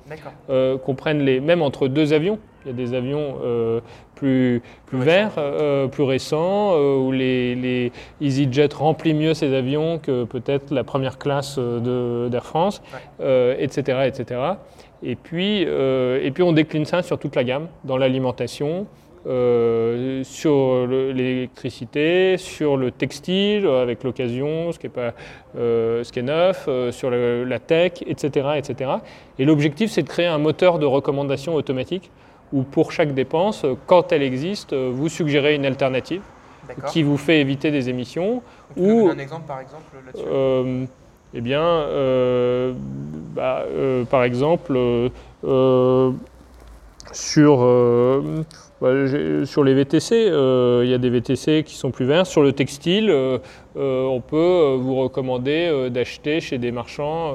qu'on 0.47 0.95
prenne 0.95 1.19
les, 1.19 1.39
même 1.39 1.61
entre 1.61 1.87
deux 1.87 2.13
avions, 2.13 2.39
il 2.65 2.71
y 2.71 2.73
a 2.73 2.73
des 2.73 2.93
avions 2.93 3.35
plus, 4.23 4.61
plus 4.85 4.99
verts, 4.99 5.33
euh, 5.37 5.87
plus 5.87 6.03
récents, 6.03 6.71
euh, 6.73 6.97
où 6.97 7.11
les, 7.11 7.55
les, 7.55 7.91
EasyJet 8.21 8.69
remplissent 8.73 9.15
mieux 9.15 9.33
ces 9.33 9.53
avions 9.53 9.99
que 9.99 10.23
peut-être 10.23 10.73
la 10.73 10.83
première 10.83 11.17
classe 11.17 11.59
d'Air 11.59 12.45
France, 12.45 12.81
etc., 13.19 14.07
etc. 14.07 14.41
Et 15.05 15.15
puis, 15.15 15.61
et 15.61 16.31
puis 16.33 16.43
on 16.43 16.53
décline 16.53 16.85
ça 16.85 17.03
sur 17.03 17.19
toute 17.19 17.35
la 17.35 17.43
gamme, 17.43 17.67
dans 17.83 17.97
l'alimentation, 17.97 18.87
sur 19.25 20.87
l'électricité, 20.87 22.37
sur 22.37 22.77
le 22.77 22.91
textile 22.91 23.67
avec 23.67 24.03
l'occasion, 24.03 24.71
ce 24.71 24.79
qui 24.79 24.87
est 24.87 24.89
pas, 24.89 25.13
ce 25.55 26.09
qui 26.09 26.19
est 26.19 26.23
neuf, 26.23 26.69
sur 26.91 27.11
la 27.11 27.59
tech, 27.59 27.93
etc., 28.07 28.51
etc. 28.55 28.91
Et 29.39 29.45
l'objectif, 29.45 29.91
c'est 29.91 30.03
de 30.03 30.09
créer 30.09 30.27
un 30.27 30.37
moteur 30.37 30.79
de 30.79 30.85
recommandation 30.85 31.55
automatique 31.55 32.09
où 32.53 32.63
pour 32.63 32.91
chaque 32.91 33.13
dépense, 33.13 33.65
quand 33.87 34.13
elle 34.13 34.23
existe, 34.23 34.73
vous 34.73 35.09
suggérez 35.09 35.55
une 35.55 35.65
alternative 35.65 36.21
qui 36.87 37.03
vous 37.03 37.17
fait 37.17 37.39
éviter 37.39 37.71
des 37.71 37.89
émissions. 37.89 38.41
ou 38.77 39.09
un 39.09 39.17
exemple 39.17 39.47
par 39.47 39.59
exemple 39.59 39.95
là-dessus 40.05 40.25
euh, 40.27 40.85
Eh 41.33 41.41
bien, 41.41 41.61
euh, 41.61 42.73
bah, 43.35 43.65
euh, 43.67 44.05
par 44.05 44.23
exemple, 44.23 44.79
sur, 47.11 47.57
bah, 48.81 48.89
sur 49.45 49.63
les 49.63 49.73
VTC, 49.73 50.15
il 50.15 50.89
y 50.89 50.93
a 50.93 50.97
des 50.97 51.09
VTC 51.09 51.63
qui 51.63 51.75
sont 51.75 51.91
plus 51.91 52.05
verts. 52.05 52.27
Sur 52.27 52.43
le 52.43 52.53
textile, 52.53 53.11
on 53.75 54.21
peut 54.21 54.77
vous 54.79 54.95
recommander 54.95 55.89
d'acheter 55.89 56.39
chez 56.39 56.57
des 56.57 56.71
marchands 56.71 57.33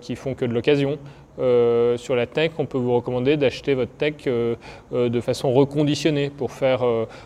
qui 0.00 0.16
font 0.16 0.34
que 0.34 0.44
de 0.44 0.54
l'occasion. 0.54 0.98
Euh, 1.40 1.96
sur 1.96 2.14
la 2.14 2.26
tech, 2.26 2.50
on 2.58 2.66
peut 2.66 2.78
vous 2.78 2.94
recommander 2.94 3.36
d'acheter 3.36 3.74
votre 3.74 3.92
tech 3.92 4.14
euh, 4.26 4.56
euh, 4.92 5.08
de 5.08 5.20
façon 5.20 5.52
reconditionnée 5.52 6.30
pour, 6.30 6.52
faire, 6.52 6.84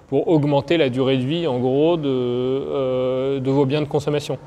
pour 0.09 0.29
augmenter 0.29 0.77
la 0.77 0.89
durée 0.89 1.17
de 1.17 1.25
vie 1.25 1.47
en 1.47 1.59
gros 1.59 1.97
de, 1.97 3.39
de 3.39 3.51
vos 3.51 3.67
biens 3.67 3.81
de 3.81 3.87
consommation. 3.87 4.39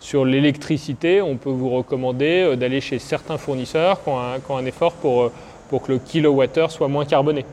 sur 0.00 0.24
l'électricité, 0.24 1.22
on 1.22 1.36
peut 1.36 1.50
vous 1.50 1.70
recommander 1.70 2.56
d'aller 2.56 2.80
chez 2.80 2.98
certains 2.98 3.38
fournisseurs 3.38 4.02
qui 4.02 4.10
ont 4.10 4.18
un, 4.18 4.40
qui 4.40 4.50
ont 4.50 4.56
un 4.56 4.66
effort 4.66 4.92
pour, 4.92 5.30
pour 5.68 5.82
que 5.82 5.92
le 5.92 5.98
kilowattheure 5.98 6.70
soit 6.70 6.88
moins 6.88 7.04
carboné. 7.04 7.44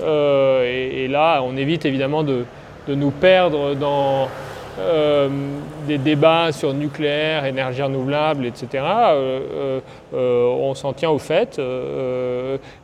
Et, 0.00 1.04
et, 1.04 1.08
là, 1.08 1.42
on 1.42 1.56
évite 1.56 1.84
évidemment 1.84 2.22
de, 2.22 2.44
de 2.88 2.94
nous 2.94 3.10
perdre 3.10 3.74
dans 3.74 4.28
euh, 4.78 5.28
des 5.86 5.98
débats 5.98 6.52
sur 6.52 6.74
nucléaire, 6.74 7.46
énergie 7.46 7.82
renouvelable, 7.82 8.44
etc. 8.44 8.84
Euh, 8.84 9.80
euh, 10.12 10.44
on 10.44 10.74
s'en 10.74 10.92
tient 10.92 11.10
au 11.10 11.18
fait. 11.18 11.60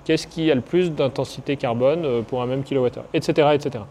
Qu'est-ce 0.05 0.27
qui 0.27 0.51
a 0.51 0.55
le 0.55 0.61
plus 0.61 0.91
d'intensité 0.91 1.57
carbone 1.57 2.25
pour 2.25 2.43
un 2.43 2.47
même 2.47 2.63
kilowattheure, 2.63 3.05
etc. 3.13 3.49
etc. 3.55 3.85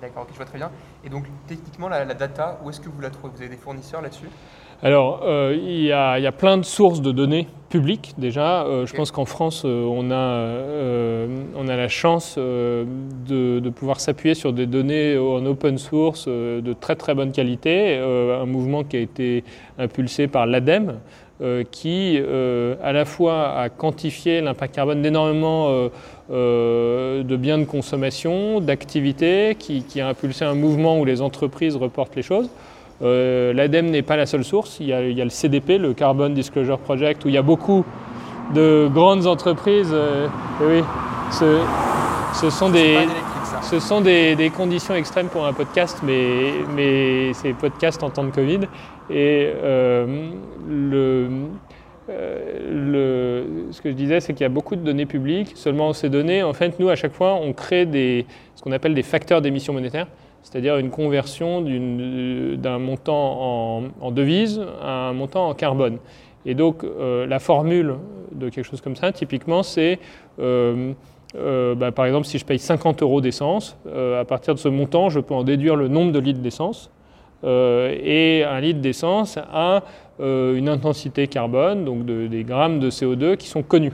D'accord, 0.00 0.26
je 0.30 0.36
vois 0.36 0.44
très 0.44 0.58
bien. 0.58 0.70
Et 1.04 1.08
donc, 1.08 1.24
techniquement, 1.46 1.88
la, 1.88 2.04
data, 2.04 2.58
où 2.64 2.70
est-ce 2.70 2.80
que 2.80 2.88
vous 2.88 3.00
la 3.00 3.10
trouvez? 3.10 3.32
Vous 3.34 3.40
avez 3.42 3.50
des 3.50 3.56
fournisseurs 3.56 4.02
là-dessus? 4.02 4.28
Alors, 4.84 5.22
il 5.50 5.82
y, 5.82 5.92
a 5.92 6.32
plein 6.32 6.58
de 6.58 6.62
sources 6.62 7.00
de 7.00 7.10
données 7.10 7.48
publiques 7.70 8.12
déjà. 8.18 8.66
Je 8.84 8.92
pense 8.92 9.10
qu'en 9.10 9.24
France, 9.24 9.64
on, 9.64 10.10
a, 10.10 10.50
on 11.56 11.68
a 11.68 11.74
la 11.74 11.88
chance 11.88 12.36
de, 12.36 13.70
pouvoir 13.74 13.98
s'appuyer 13.98 14.34
sur 14.34 14.52
des 14.52 14.66
données 14.66 15.16
en 15.16 15.46
open 15.46 15.78
source 15.78 16.28
de 16.28 16.72
très 16.78 16.96
très 16.96 17.14
bonne 17.14 17.32
qualité. 17.32 17.96
un 17.96 18.44
mouvement 18.44 18.84
qui 18.84 18.98
a 18.98 19.00
été 19.00 19.42
impulsé 19.78 20.26
par 20.26 20.44
l'ADEME, 20.44 20.98
qui 21.70 22.20
à 22.82 22.92
la 22.92 23.04
fois 23.06 23.58
a 23.58 23.70
quantifié 23.70 24.42
l'impact 24.42 24.74
carbone 24.74 25.00
d'énormément 25.00 25.88
de 26.28 27.36
biens 27.36 27.56
de 27.56 27.64
consommation, 27.64 28.60
d'activités, 28.60 29.56
qui, 29.58 29.82
qui, 29.82 30.02
a 30.02 30.08
impulsé 30.08 30.44
un 30.44 30.54
mouvement 30.54 31.00
où 31.00 31.06
les 31.06 31.22
entreprises 31.22 31.74
reportent 31.74 32.16
les 32.16 32.22
choses. 32.22 32.50
Euh, 33.04 33.52
L'ADEME 33.52 33.90
n'est 33.90 34.02
pas 34.02 34.16
la 34.16 34.26
seule 34.26 34.44
source, 34.44 34.78
il 34.80 34.86
y, 34.86 34.92
a, 34.92 35.00
le 35.02 35.30
CDP, 35.30 35.78
le 35.78 35.92
Carbon 35.92 36.30
Disclosure 36.30 36.78
Project, 36.78 37.24
où 37.24 37.28
il 37.28 37.34
y 37.34 37.38
a 37.38 37.42
beaucoup 37.42 37.84
de 38.54 38.88
grandes 38.92 39.26
entreprises. 39.26 39.90
Euh, 39.92 40.28
oui, 40.62 40.82
ce, 41.30 42.50
sont 42.50 42.70
des, 42.70 42.96
ce 43.62 43.78
sont 43.78 44.00
des, 44.00 44.50
conditions 44.56 44.94
extrêmes 44.94 45.28
pour 45.28 45.44
un 45.46 45.52
podcast, 45.52 45.98
mais, 46.02 46.52
mais 46.74 47.34
c'est 47.34 47.52
podcast 47.52 48.02
en 48.02 48.10
temps 48.10 48.24
de 48.24 48.30
Covid. 48.30 48.60
Et 49.10 49.50
euh, 49.62 50.30
le, 50.66 51.28
le, 52.08 53.44
ce 53.70 53.82
que 53.82 53.90
je 53.90 53.94
disais, 53.94 54.20
c'est 54.20 54.32
qu'il 54.32 54.42
y 54.42 54.46
a 54.46 54.50
beaucoup 54.50 54.76
de 54.76 54.82
données 54.82 55.06
publiques. 55.06 55.52
Seulement 55.56 55.92
ces 55.92 56.08
données, 56.08 56.42
en 56.42 56.54
fait, 56.54 56.80
nous, 56.80 56.88
à 56.88 56.96
chaque 56.96 57.12
fois, 57.12 57.34
on 57.34 57.52
crée 57.52 57.84
des, 57.84 58.24
ce 58.54 58.62
qu'on 58.62 58.72
appelle 58.72 58.94
des 58.94 59.02
facteurs 59.02 59.42
d'émission 59.42 59.74
monétaire 59.74 60.06
c'est-à-dire 60.44 60.76
une 60.76 60.90
conversion 60.90 61.62
d'un 61.62 62.78
montant 62.78 63.82
en, 64.00 64.10
devise 64.12 64.60
à 64.80 65.08
un 65.08 65.12
montant 65.12 65.48
en 65.48 65.54
carbone. 65.54 65.98
Et 66.46 66.54
donc 66.54 66.84
euh, 66.84 67.26
la 67.26 67.38
formule 67.38 67.94
de 68.32 68.50
quelque 68.50 68.66
chose 68.66 68.82
comme 68.82 68.94
ça, 68.94 69.10
typiquement, 69.10 69.62
c'est 69.62 69.98
euh, 70.38 70.92
euh, 71.36 71.74
bah, 71.74 71.90
par 71.90 72.04
exemple 72.04 72.26
si 72.26 72.38
je 72.38 72.44
paye 72.44 72.58
50 72.58 73.02
euros 73.02 73.22
d'essence, 73.22 73.76
à 73.86 74.24
partir 74.24 74.54
de 74.54 74.58
ce 74.60 74.68
montant, 74.68 75.08
je 75.08 75.18
peux 75.18 75.34
en 75.34 75.42
déduire 75.42 75.76
le 75.76 75.88
nombre 75.88 76.12
de 76.12 76.18
litres 76.20 76.40
d'essence. 76.40 76.90
et 77.42 78.44
un 78.46 78.60
litre 78.60 78.80
d'essence 78.80 79.38
a 79.38 79.82
une 80.20 80.68
intensité 80.68 81.26
carbone, 81.26 81.84
donc 81.84 82.04
des 82.04 82.44
grammes 82.44 82.80
de 82.80 82.90
CO2 82.90 83.36
qui 83.36 83.48
sont 83.48 83.62
connus. 83.62 83.92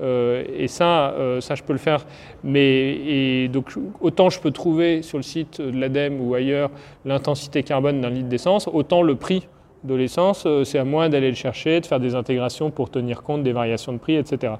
Euh, 0.00 0.44
et 0.56 0.68
ça, 0.68 1.10
euh, 1.10 1.40
ça, 1.40 1.54
je 1.54 1.62
peux 1.62 1.72
le 1.72 1.78
faire. 1.78 2.06
Mais 2.44 2.62
et 2.62 3.48
donc, 3.48 3.72
autant 4.00 4.30
je 4.30 4.40
peux 4.40 4.50
trouver 4.50 5.02
sur 5.02 5.18
le 5.18 5.22
site 5.22 5.60
de 5.60 5.78
l'ADEME 5.78 6.20
ou 6.20 6.34
ailleurs 6.34 6.70
l'intensité 7.04 7.62
carbone 7.62 8.00
d'un 8.00 8.10
litre 8.10 8.28
d'essence, 8.28 8.68
autant 8.72 9.02
le 9.02 9.14
prix 9.14 9.46
de 9.84 9.94
l'essence, 9.94 10.44
euh, 10.46 10.64
c'est 10.64 10.78
à 10.78 10.84
moi 10.84 11.08
d'aller 11.08 11.30
le 11.30 11.36
chercher, 11.36 11.80
de 11.80 11.86
faire 11.86 12.00
des 12.00 12.14
intégrations 12.14 12.70
pour 12.70 12.90
tenir 12.90 13.22
compte 13.22 13.42
des 13.42 13.52
variations 13.52 13.92
de 13.92 13.98
prix, 13.98 14.16
etc. 14.16 14.54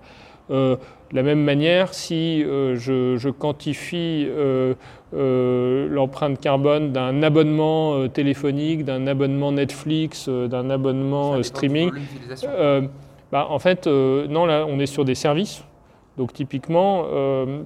de 0.51 0.79
la 1.13 1.23
même 1.23 1.43
manière, 1.43 1.95
si 1.95 2.43
je, 2.43 3.17
je, 3.17 3.29
quantifie 3.29 4.27
l'empreinte 5.13 6.41
carbone 6.41 6.91
d'un 6.91 7.23
abonnement 7.23 8.09
téléphonique, 8.09 8.85
d'un 8.85 9.07
abonnement 9.07 9.53
Netflix, 9.53 10.29
d'un 10.29 10.71
abonnement 10.71 11.41
streaming, 11.45 11.91
bah, 13.33 13.47
en 13.49 13.59
fait, 13.59 13.87
euh, 13.87 14.27
non, 14.27 14.47
là, 14.47 14.67
on 14.69 14.79
est 14.81 14.87
sur 14.87 15.05
des 15.05 15.15
services. 15.15 15.65
Donc, 16.17 16.33
typiquement, 16.33 17.05
euh, 17.13 17.63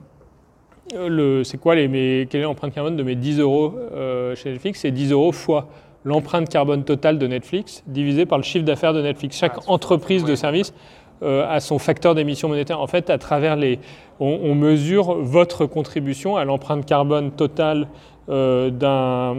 c'est 1.44 1.58
quoi 1.58 1.74
les, 1.74 2.26
quelle 2.28 2.42
est 2.42 2.44
l'empreinte 2.44 2.74
carbone 2.74 2.96
de 2.96 3.02
mes 3.02 3.14
10 3.14 3.40
euros 3.40 3.74
euh, 3.92 4.34
chez 4.36 4.50
Netflix? 4.50 4.80
C'est 4.80 4.90
10 4.90 5.12
euros 5.12 5.32
fois 5.32 5.68
l'empreinte 6.04 6.50
carbone 6.50 6.84
totale 6.84 7.18
de 7.18 7.26
Netflix 7.26 7.82
divisé 7.86 8.26
par 8.26 8.36
le 8.36 8.44
chiffre 8.44 8.64
d'affaires 8.64 8.92
de 8.92 9.00
Netflix. 9.00 9.38
Chaque 9.38 9.56
ah, 9.56 9.62
entreprise 9.68 10.24
de 10.24 10.34
service 10.34 10.74
a 11.22 11.58
son 11.60 11.78
facteur 11.78 12.14
d'émission 12.14 12.48
monétaire. 12.48 12.78
En 12.82 12.86
fait, 12.86 13.08
à 13.08 13.16
travers 13.16 13.56
les, 13.56 13.78
on, 14.20 14.54
mesure 14.54 15.14
votre 15.14 15.64
contribution 15.64 16.36
à 16.36 16.44
l'empreinte 16.44 16.84
carbone 16.84 17.30
totale 17.30 17.88
d'un 18.28 19.32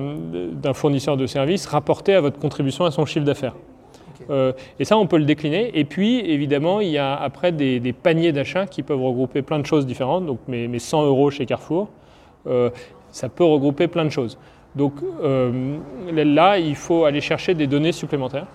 fournisseur 0.74 1.15
de 1.15 1.27
services 1.27 1.67
rapporté 1.67 2.15
à 2.15 2.22
votre 2.22 2.39
contribution 2.39 2.86
à 2.86 2.91
son 2.91 3.05
chiffre 3.05 3.25
d'affaires. 3.25 3.53
Euh, 4.29 4.53
et 4.79 4.86
ça, 4.86 4.98
on 4.98 5.08
peut 5.08 5.17
le 5.17 5.25
décliner. 5.25 5.77
Et 5.77 5.86
puis, 5.86 6.20
évidemment, 6.20 6.79
il 6.82 6.89
y 6.89 6.98
a 6.98 7.15
après 7.15 7.51
des, 7.51 7.94
paniers 7.94 8.32
d'achat 8.32 8.65
qui 8.65 8.84
peuvent 8.84 9.01
regrouper 9.01 9.41
plein 9.41 9.60
de 9.60 9.65
choses 9.65 9.86
différentes. 9.86 10.25
Donc, 10.25 10.39
mes, 10.48 10.79
100 10.79 11.05
euros 11.05 11.32
chez 11.32 11.46
Carrefour, 11.46 11.89
euh, 12.48 12.70
ça 13.12 13.29
peut 13.29 13.44
regrouper 13.44 13.88
plein 13.88 14.05
de 14.05 14.10
choses. 14.10 14.38
Donc, 14.75 14.94
euh, 15.24 15.77
là, 16.12 16.58
il 16.60 16.75
faut 16.75 17.05
aller 17.05 17.22
chercher 17.22 17.53
des 17.53 17.67
données 17.67 17.94
supplémentaires. 17.94 18.48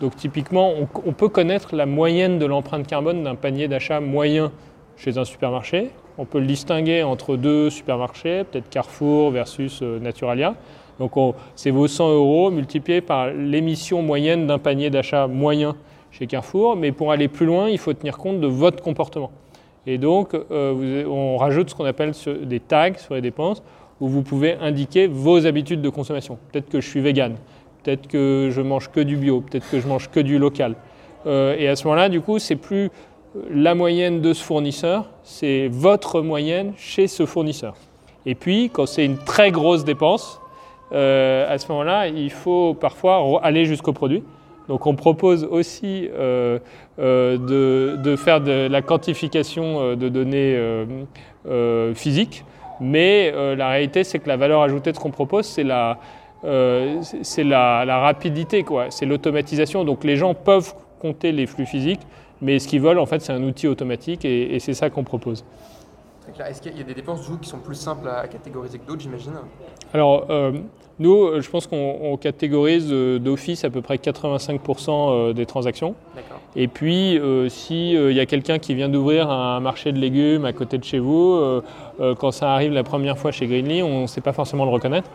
Donc, 0.00 0.16
typiquement, 0.16 0.72
on, 1.06 1.12
peut 1.12 1.28
connaître 1.28 1.74
la 1.74 1.86
moyenne 1.86 2.38
de 2.38 2.46
l'empreinte 2.46 2.86
carbone 2.86 3.22
d'un 3.22 3.36
panier 3.36 3.68
d'achat 3.68 4.00
moyen 4.00 4.52
chez 4.96 5.18
un 5.18 5.24
supermarché. 5.24 5.90
On 6.18 6.24
peut 6.24 6.38
le 6.38 6.46
distinguer 6.46 7.02
entre 7.02 7.36
deux 7.36 7.70
supermarchés, 7.70 8.44
peut-être 8.44 8.68
Carrefour 8.68 9.30
versus 9.30 9.82
Naturalia. 9.82 10.54
Donc 10.98 11.12
c'est 11.56 11.70
vos 11.70 11.88
100 11.88 12.14
euros 12.14 12.50
multipliés 12.50 13.00
par 13.00 13.28
l'émission 13.28 14.02
moyenne 14.02 14.46
d'un 14.46 14.58
panier 14.58 14.90
d'achat 14.90 15.26
moyen 15.26 15.76
chez 16.10 16.26
Carrefour. 16.26 16.76
Mais 16.76 16.92
pour 16.92 17.12
aller 17.12 17.28
plus 17.28 17.46
loin, 17.46 17.68
il 17.68 17.78
faut 17.78 17.92
tenir 17.92 18.18
compte 18.18 18.40
de 18.40 18.46
votre 18.46 18.82
comportement. 18.82 19.30
Et 19.86 19.98
donc 19.98 20.34
euh, 20.34 21.04
on 21.06 21.36
rajoute 21.36 21.70
ce 21.70 21.74
qu'on 21.74 21.84
appelle 21.84 22.12
des 22.42 22.60
tags 22.60 22.94
sur 22.96 23.14
les 23.14 23.20
dépenses 23.20 23.62
où 24.00 24.08
vous 24.08 24.22
pouvez 24.22 24.54
indiquer 24.54 25.06
vos 25.06 25.46
habitudes 25.46 25.82
de 25.82 25.88
consommation. 25.88 26.38
Peut-être 26.50 26.68
que 26.68 26.80
je 26.80 26.88
suis 26.88 27.00
vegan, 27.00 27.36
peut-être 27.82 28.06
que 28.06 28.50
je 28.50 28.60
mange 28.60 28.90
que 28.90 29.00
du 29.00 29.16
bio, 29.16 29.40
peut-être 29.40 29.68
que 29.70 29.80
je 29.80 29.86
mange 29.86 30.10
que 30.10 30.20
du 30.20 30.38
local. 30.38 30.74
Euh, 31.26 31.56
et 31.58 31.68
à 31.68 31.76
ce 31.76 31.84
moment-là, 31.84 32.08
du 32.08 32.20
coup, 32.20 32.38
c'est 32.38 32.56
plus 32.56 32.90
la 33.50 33.74
moyenne 33.74 34.20
de 34.20 34.32
ce 34.32 34.42
fournisseur, 34.42 35.10
c'est 35.22 35.68
votre 35.68 36.20
moyenne 36.20 36.72
chez 36.76 37.06
ce 37.08 37.26
fournisseur. 37.26 37.74
Et 38.26 38.34
puis, 38.34 38.70
quand 38.72 38.86
c'est 38.86 39.04
une 39.04 39.18
très 39.18 39.50
grosse 39.50 39.84
dépense, 39.84 40.40
euh, 40.94 41.52
à 41.52 41.58
ce 41.58 41.68
moment-là, 41.68 42.08
il 42.08 42.30
faut 42.30 42.74
parfois 42.74 43.40
aller 43.42 43.64
jusqu'au 43.64 43.92
produit. 43.92 44.22
Donc 44.68 44.86
on 44.86 44.94
propose 44.94 45.44
aussi 45.44 46.08
euh, 46.14 46.58
euh, 46.98 47.96
de, 47.96 48.16
faire 48.16 48.40
de 48.40 48.66
la 48.68 48.80
quantification 48.80 49.94
de 49.94 50.08
données 50.08 50.58
physiques, 51.94 52.44
mais 52.80 53.30
la 53.56 53.68
réalité 53.68 54.04
c'est 54.04 54.18
que 54.18 54.28
la 54.28 54.36
valeur 54.36 54.62
ajoutée 54.62 54.92
de 54.92 54.96
ce 54.96 55.02
qu'on 55.02 55.10
propose, 55.10 55.44
c'est 55.44 55.64
la, 55.64 55.98
la, 56.44 57.98
rapidité, 57.98 58.64
c'est 58.88 59.06
l'automatisation. 59.06 59.84
Donc 59.84 60.04
les 60.04 60.16
gens 60.16 60.32
peuvent 60.32 60.72
compter 60.98 61.32
les 61.32 61.46
flux 61.46 61.66
physiques, 61.66 62.00
mais 62.40 62.58
ce 62.58 62.66
qu'ils 62.66 62.80
veulent 62.80 62.98
en 62.98 63.06
fait 63.06 63.20
c'est 63.20 63.32
un 63.32 63.42
outil 63.42 63.68
automatique 63.68 64.24
et, 64.24 64.54
et 64.54 64.60
c'est 64.60 64.74
ça 64.74 64.88
qu'on 64.88 65.04
propose. 65.04 65.44
Est-ce 66.48 66.62
qu'il 66.62 66.76
y 66.76 66.80
a 66.80 66.84
des 66.84 66.94
dépenses 66.94 67.28
qui 67.42 67.48
sont 67.48 67.58
plus 67.58 67.74
simples 67.74 68.08
à 68.08 68.26
catégoriser 68.28 68.78
que 68.78 68.86
d'autres, 68.86 69.02
j'imagine? 69.02 69.34
Alors, 69.92 70.26
nous, 70.98 71.40
je 71.40 71.50
pense 71.50 71.66
qu'on 71.66 72.16
catégorise 72.20 72.88
euh, 72.90 73.18
d'office 73.18 73.64
à 73.64 73.70
peu 73.70 73.80
près 73.80 73.96
85% 73.96 74.90
euh, 74.90 75.32
des 75.32 75.46
transactions. 75.46 75.94
Et 76.56 76.68
puis, 76.68 77.18
s'il 77.48 78.12
y 78.12 78.20
a 78.20 78.26
quelqu'un 78.26 78.60
qui 78.60 78.76
vient 78.76 78.88
d'ouvrir 78.88 79.28
un 79.28 79.58
marché 79.58 79.90
de 79.90 79.98
légumes 79.98 80.44
à 80.44 80.52
côté 80.52 80.78
de 80.78 80.84
chez 80.84 81.00
vous, 81.00 81.36
quand 82.20 82.30
ça 82.30 82.52
arrive 82.52 82.72
la 82.72 82.84
première 82.84 83.18
fois 83.18 83.32
chez 83.32 83.48
Greenly, 83.48 83.82
on 83.82 84.02
ne 84.02 84.06
sait 84.06 84.20
pas 84.20 84.32
forcément 84.32 84.64
le 84.64 84.70
reconnaître. 84.70 85.10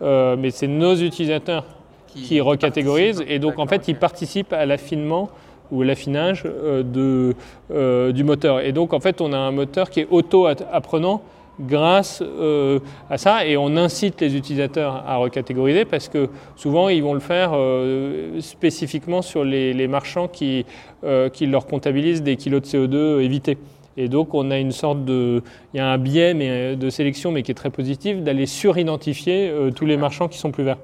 mais 0.00 0.50
c'est 0.52 0.68
nos 0.68 0.94
utilisateurs 0.94 1.64
qui, 2.06 2.40
recatégorisent. 2.40 3.24
Et 3.26 3.40
donc, 3.40 3.58
en 3.58 3.66
fait, 3.66 3.88
ils 3.88 3.96
participent 3.96 4.52
à 4.52 4.66
l'affinement 4.66 5.30
ou 5.70 5.82
l'affinage 5.82 6.44
euh, 6.46 7.32
euh, 7.70 8.12
du 8.12 8.24
moteur. 8.24 8.60
Et 8.60 8.72
donc 8.72 8.92
en 8.92 9.00
fait 9.00 9.20
on 9.20 9.32
a 9.32 9.38
un 9.38 9.50
moteur 9.50 9.90
qui 9.90 10.00
est 10.00 10.08
auto-apprenant 10.10 11.22
grâce 11.60 12.22
euh, 12.22 12.80
à 13.10 13.18
ça 13.18 13.46
et 13.46 13.56
on 13.56 13.76
incite 13.76 14.20
les 14.20 14.36
utilisateurs 14.36 15.04
à 15.06 15.16
recatégoriser 15.16 15.84
parce 15.84 16.08
que 16.08 16.28
souvent 16.56 16.88
ils 16.88 17.02
vont 17.02 17.14
le 17.14 17.20
faire 17.20 17.52
euh, 17.54 18.40
spécifiquement 18.40 19.22
sur 19.22 19.44
les, 19.44 19.88
marchands 19.88 20.28
qui, 20.28 20.66
euh, 21.04 21.28
qui, 21.28 21.46
leur 21.46 21.66
comptabilisent 21.66 22.22
des 22.22 22.36
kilos 22.36 22.62
de 22.62 22.66
CO2 22.66 23.22
évités. 23.22 23.58
Et 23.96 24.08
donc 24.08 24.34
on 24.34 24.50
a 24.50 24.58
une 24.58 24.72
sorte 24.72 25.04
de, 25.04 25.42
il 25.72 25.76
y 25.76 25.80
a 25.80 25.86
un 25.86 25.98
biais 25.98 26.34
mais, 26.34 26.74
de 26.74 26.90
sélection 26.90 27.30
mais 27.30 27.42
qui 27.42 27.52
est 27.52 27.54
très 27.54 27.70
positif 27.70 28.22
d'aller 28.22 28.46
suridentifier 28.46 29.52
tous 29.76 29.86
les 29.86 29.96
marchands 29.96 30.28
qui 30.28 30.38
sont 30.38 30.50
plus 30.50 30.64
verts. 30.64 30.78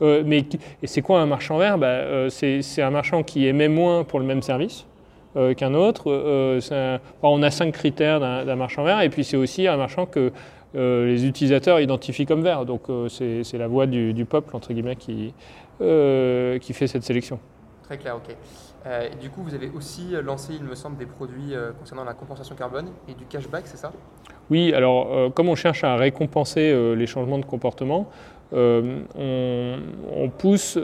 mais 0.00 0.44
et 0.82 0.86
c'est 0.86 1.02
quoi 1.02 1.20
un 1.20 1.26
marchand 1.26 1.58
vert? 1.58 1.78
Bah, 1.78 2.28
C'est 2.30 2.82
un 2.82 2.90
marchand 2.90 3.24
qui 3.24 3.46
émet 3.46 3.68
moins 3.68 4.04
pour 4.04 4.20
le 4.20 4.26
même 4.26 4.42
service 4.42 4.86
euh, 5.36 5.52
qu'un 5.54 5.74
autre. 5.74 6.04
Euh, 6.12 6.98
on 7.22 7.42
a 7.42 7.50
cinq 7.50 7.72
critères 7.72 8.20
d'un 8.20 8.54
marchand 8.54 8.84
vert 8.84 9.00
et 9.00 9.08
puis 9.08 9.24
c'est 9.24 9.36
aussi 9.36 9.66
un 9.66 9.76
marchand 9.76 10.06
que 10.06 10.30
euh, 10.76 11.06
les 11.06 11.26
utilisateurs 11.26 11.80
identifient 11.80 12.26
comme 12.26 12.42
vert. 12.42 12.64
Donc 12.64 12.82
c'est 13.08 13.58
la 13.58 13.66
voix 13.66 13.86
du, 13.86 14.24
peuple, 14.24 14.54
entre 14.54 14.72
guillemets, 14.72 14.96
qui, 14.96 15.34
qui 15.78 16.72
fait 16.72 16.86
cette 16.86 17.02
sélection. 17.02 17.40
Très 17.82 17.98
clair, 17.98 18.16
ok. 18.16 18.34
du 19.20 19.28
coup, 19.28 19.42
vous 19.42 19.54
avez 19.54 19.70
aussi 19.76 20.14
lancé, 20.22 20.54
il 20.54 20.64
me 20.64 20.74
semble, 20.74 20.96
des 20.96 21.06
produits 21.06 21.54
concernant 21.78 22.04
la 22.04 22.14
compensation 22.14 22.54
carbone 22.54 22.86
et 23.08 23.14
du 23.14 23.24
cashback, 23.26 23.66
c'est 23.66 23.76
ça? 23.76 23.92
Oui, 24.50 24.72
alors 24.72 25.32
comme 25.34 25.48
on 25.48 25.54
cherche 25.54 25.84
à 25.84 25.96
récompenser 25.96 26.94
les 26.96 27.06
changements 27.06 27.38
de 27.38 27.44
comportement, 27.44 28.08
on, 28.52 29.78
on, 30.12 30.28
pousse 30.28 30.78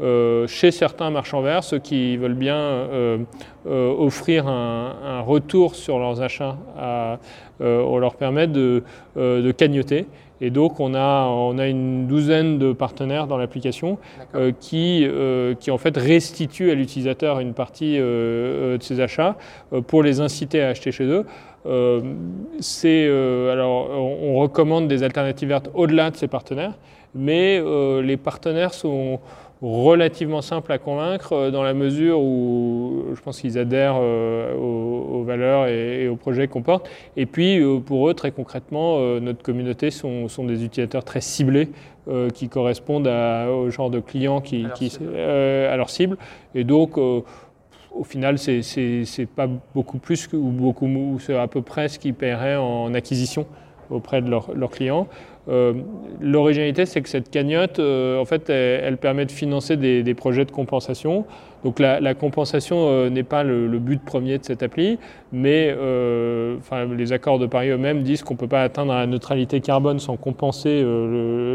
euh, 0.00 0.46
chez 0.46 0.70
certains 0.70 1.10
marchands 1.10 1.40
verts, 1.42 1.64
ceux 1.64 1.80
qui 1.80 2.16
veulent 2.16 2.34
bien 2.34 2.56
euh, 2.56 3.18
euh, 3.66 3.92
offrir 3.98 4.46
un, 4.46 5.20
retour 5.22 5.74
sur 5.74 5.98
leurs 5.98 6.22
achats, 6.22 6.56
on 7.60 7.98
leur 7.98 8.14
permet 8.14 8.46
de, 8.46 8.82
cagnoter. 9.56 10.06
Et 10.40 10.50
donc 10.50 10.78
on 10.78 10.94
a, 10.94 11.26
on 11.26 11.58
a 11.58 11.66
une 11.66 12.06
douzaine 12.06 12.58
de 12.58 12.72
partenaires 12.72 13.26
dans 13.26 13.36
l'application 13.36 13.98
qui, 14.60 15.06
qui 15.58 15.70
en 15.72 15.78
fait 15.78 15.96
restituent 15.96 16.70
à 16.70 16.74
l'utilisateur 16.74 17.40
une 17.40 17.54
partie 17.54 17.98
de 17.98 18.78
ses 18.80 19.00
achats 19.00 19.36
pour 19.88 20.04
les 20.04 20.20
inciter 20.20 20.62
à 20.62 20.68
acheter 20.68 20.92
chez 20.92 21.04
eux. 21.04 21.26
C'est, 22.60 23.06
alors, 23.50 23.90
on 23.90 24.36
recommande 24.36 24.88
des 24.88 25.02
alternatives 25.02 25.48
vertes 25.48 25.70
au-delà 25.74 26.10
de 26.10 26.16
ces 26.16 26.28
partenaires, 26.28 26.74
mais 27.14 27.62
les 28.02 28.16
partenaires 28.16 28.74
sont, 28.74 29.20
relativement 29.62 30.42
simple 30.42 30.70
à 30.72 30.78
convaincre 30.78 31.32
euh, 31.32 31.50
dans 31.50 31.62
la 31.62 31.74
mesure 31.74 32.20
où 32.20 33.06
je 33.14 33.20
pense 33.20 33.40
qu'ils 33.40 33.58
adhèrent 33.58 33.98
euh, 34.00 34.54
aux, 34.56 35.24
valeurs 35.24 35.66
et, 35.66 36.08
aux 36.08 36.16
projets 36.16 36.48
qu'on 36.48 36.62
porte. 36.62 36.88
Et 37.16 37.26
puis 37.26 37.58
euh, 37.58 37.78
pour 37.80 38.08
eux, 38.08 38.14
très 38.14 38.30
concrètement, 38.30 38.98
notre 39.20 39.42
communauté 39.42 39.90
sont, 39.90 40.28
sont 40.28 40.44
des 40.44 40.64
utilisateurs 40.64 41.04
très 41.04 41.20
ciblés 41.20 41.68
qui 42.32 42.48
correspondent 42.48 43.06
au 43.06 43.68
genre 43.68 43.90
de 43.90 44.00
clients 44.00 44.40
qui, 44.40 44.64
à, 44.64 44.68
leur 44.68 44.72
qui, 44.74 44.98
à 45.18 45.76
leur 45.76 45.90
cible. 45.90 46.16
Et 46.54 46.64
donc, 46.64 46.98
au 47.98 48.04
final, 48.04 48.38
c'est 48.38 49.28
pas 49.34 49.48
beaucoup 49.74 49.98
plus 49.98 50.28
ou 50.32 50.50
beaucoup, 50.50 51.18
c'est 51.20 51.36
à 51.36 51.48
peu 51.48 51.62
près 51.62 51.88
ce 51.88 51.98
qu'ils 51.98 52.14
paieraient 52.14 52.56
en 52.56 52.94
acquisition 52.94 53.46
auprès 53.90 54.22
de 54.22 54.30
leurs 54.30 54.70
clients. 54.70 55.08
Euh, 55.48 55.72
l'originalité, 56.20 56.84
c'est 56.84 57.00
que 57.00 57.08
cette 57.08 57.30
cagnotte, 57.30 57.78
euh, 57.78 58.20
en 58.20 58.24
fait, 58.24 58.50
elle, 58.50 58.98
permet 58.98 59.24
de 59.24 59.32
financer 59.32 59.76
des, 59.76 60.14
projets 60.14 60.44
de 60.44 60.50
compensation. 60.50 61.24
Donc 61.64 61.78
la, 61.80 62.14
compensation 62.14 62.88
euh, 62.88 63.08
n'est 63.08 63.22
pas 63.22 63.42
le, 63.44 63.66
but 63.78 64.00
premier 64.04 64.38
de 64.38 64.44
cette 64.44 64.62
appli, 64.62 64.98
mais 65.32 65.74
les 66.96 67.12
accords 67.12 67.38
de 67.38 67.46
Paris 67.46 67.70
eux-mêmes 67.70 68.02
disent 68.02 68.22
qu'on 68.22 68.34
ne 68.34 68.38
peut 68.38 68.48
pas 68.48 68.62
atteindre 68.62 68.92
la 68.92 69.06
neutralité 69.06 69.60
carbone 69.60 69.98
sans 69.98 70.16
compenser 70.16 70.84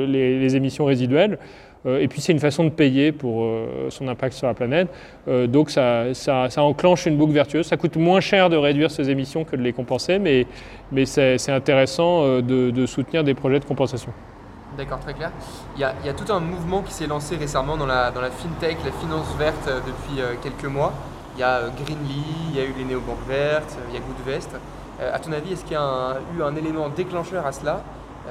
les, 0.07 0.55
émissions 0.55 0.85
résiduelles. 0.85 1.37
Euh, 1.85 1.99
et 1.99 2.07
puis 2.07 2.21
c'est 2.21 2.31
une 2.31 2.39
façon 2.39 2.63
de 2.63 2.69
payer 2.69 3.11
pour 3.11 3.43
euh, 3.43 3.87
son 3.89 4.07
impact 4.07 4.35
sur 4.35 4.47
la 4.47 4.53
planète. 4.53 4.89
Euh, 5.27 5.47
donc 5.47 5.69
ça, 5.69 6.05
enclenche 6.57 7.05
une 7.05 7.17
boucle 7.17 7.33
vertueuse. 7.33 7.67
Ça 7.67 7.77
coûte 7.77 7.97
moins 7.97 8.21
cher 8.21 8.49
de 8.49 8.57
réduire 8.57 8.91
ses 8.91 9.09
émissions 9.09 9.43
que 9.43 9.55
de 9.55 9.61
les 9.61 9.73
compenser, 9.73 10.19
mais, 10.19 10.47
mais 10.91 11.05
c'est 11.05 11.51
intéressant 11.51 12.41
de, 12.41 12.85
soutenir 12.85 13.23
des 13.23 13.33
projets 13.33 13.59
de 13.59 13.65
compensation. 13.65 14.11
D'accord, 14.77 14.99
très 14.99 15.13
clair. 15.13 15.31
Il 15.75 15.81
y, 15.81 15.83
a, 15.83 16.13
tout 16.13 16.31
un 16.33 16.39
mouvement 16.39 16.81
qui 16.81 16.93
s'est 16.93 17.07
lancé 17.07 17.35
récemment 17.35 17.77
dans 17.77 17.85
la, 17.85 18.11
dans 18.11 18.21
la 18.21 18.31
fintech, 18.31 18.77
la 18.83 18.91
finance 18.91 19.35
verte 19.37 19.69
depuis 19.85 20.21
quelques 20.41 20.71
mois. 20.71 20.93
Il 21.35 21.41
y 21.41 21.43
a 21.43 21.61
Greenly, 21.83 22.23
il 22.49 22.57
y 22.57 22.59
a 22.59 22.63
eu 22.63 22.73
les 22.77 22.83
néobanques 22.83 23.25
vertes, 23.27 23.77
il 23.89 23.95
y 23.95 23.97
a 23.97 24.01
Goodvest. 24.01 24.49
à 24.99 25.19
ton 25.19 25.31
avis, 25.31 25.53
est-ce 25.53 25.63
qu'il 25.63 25.73
y 25.73 25.75
a 25.75 26.17
eu 26.37 26.43
un 26.43 26.55
élément 26.55 26.89
déclencheur 26.89 27.45
à 27.45 27.51
cela? 27.51 27.81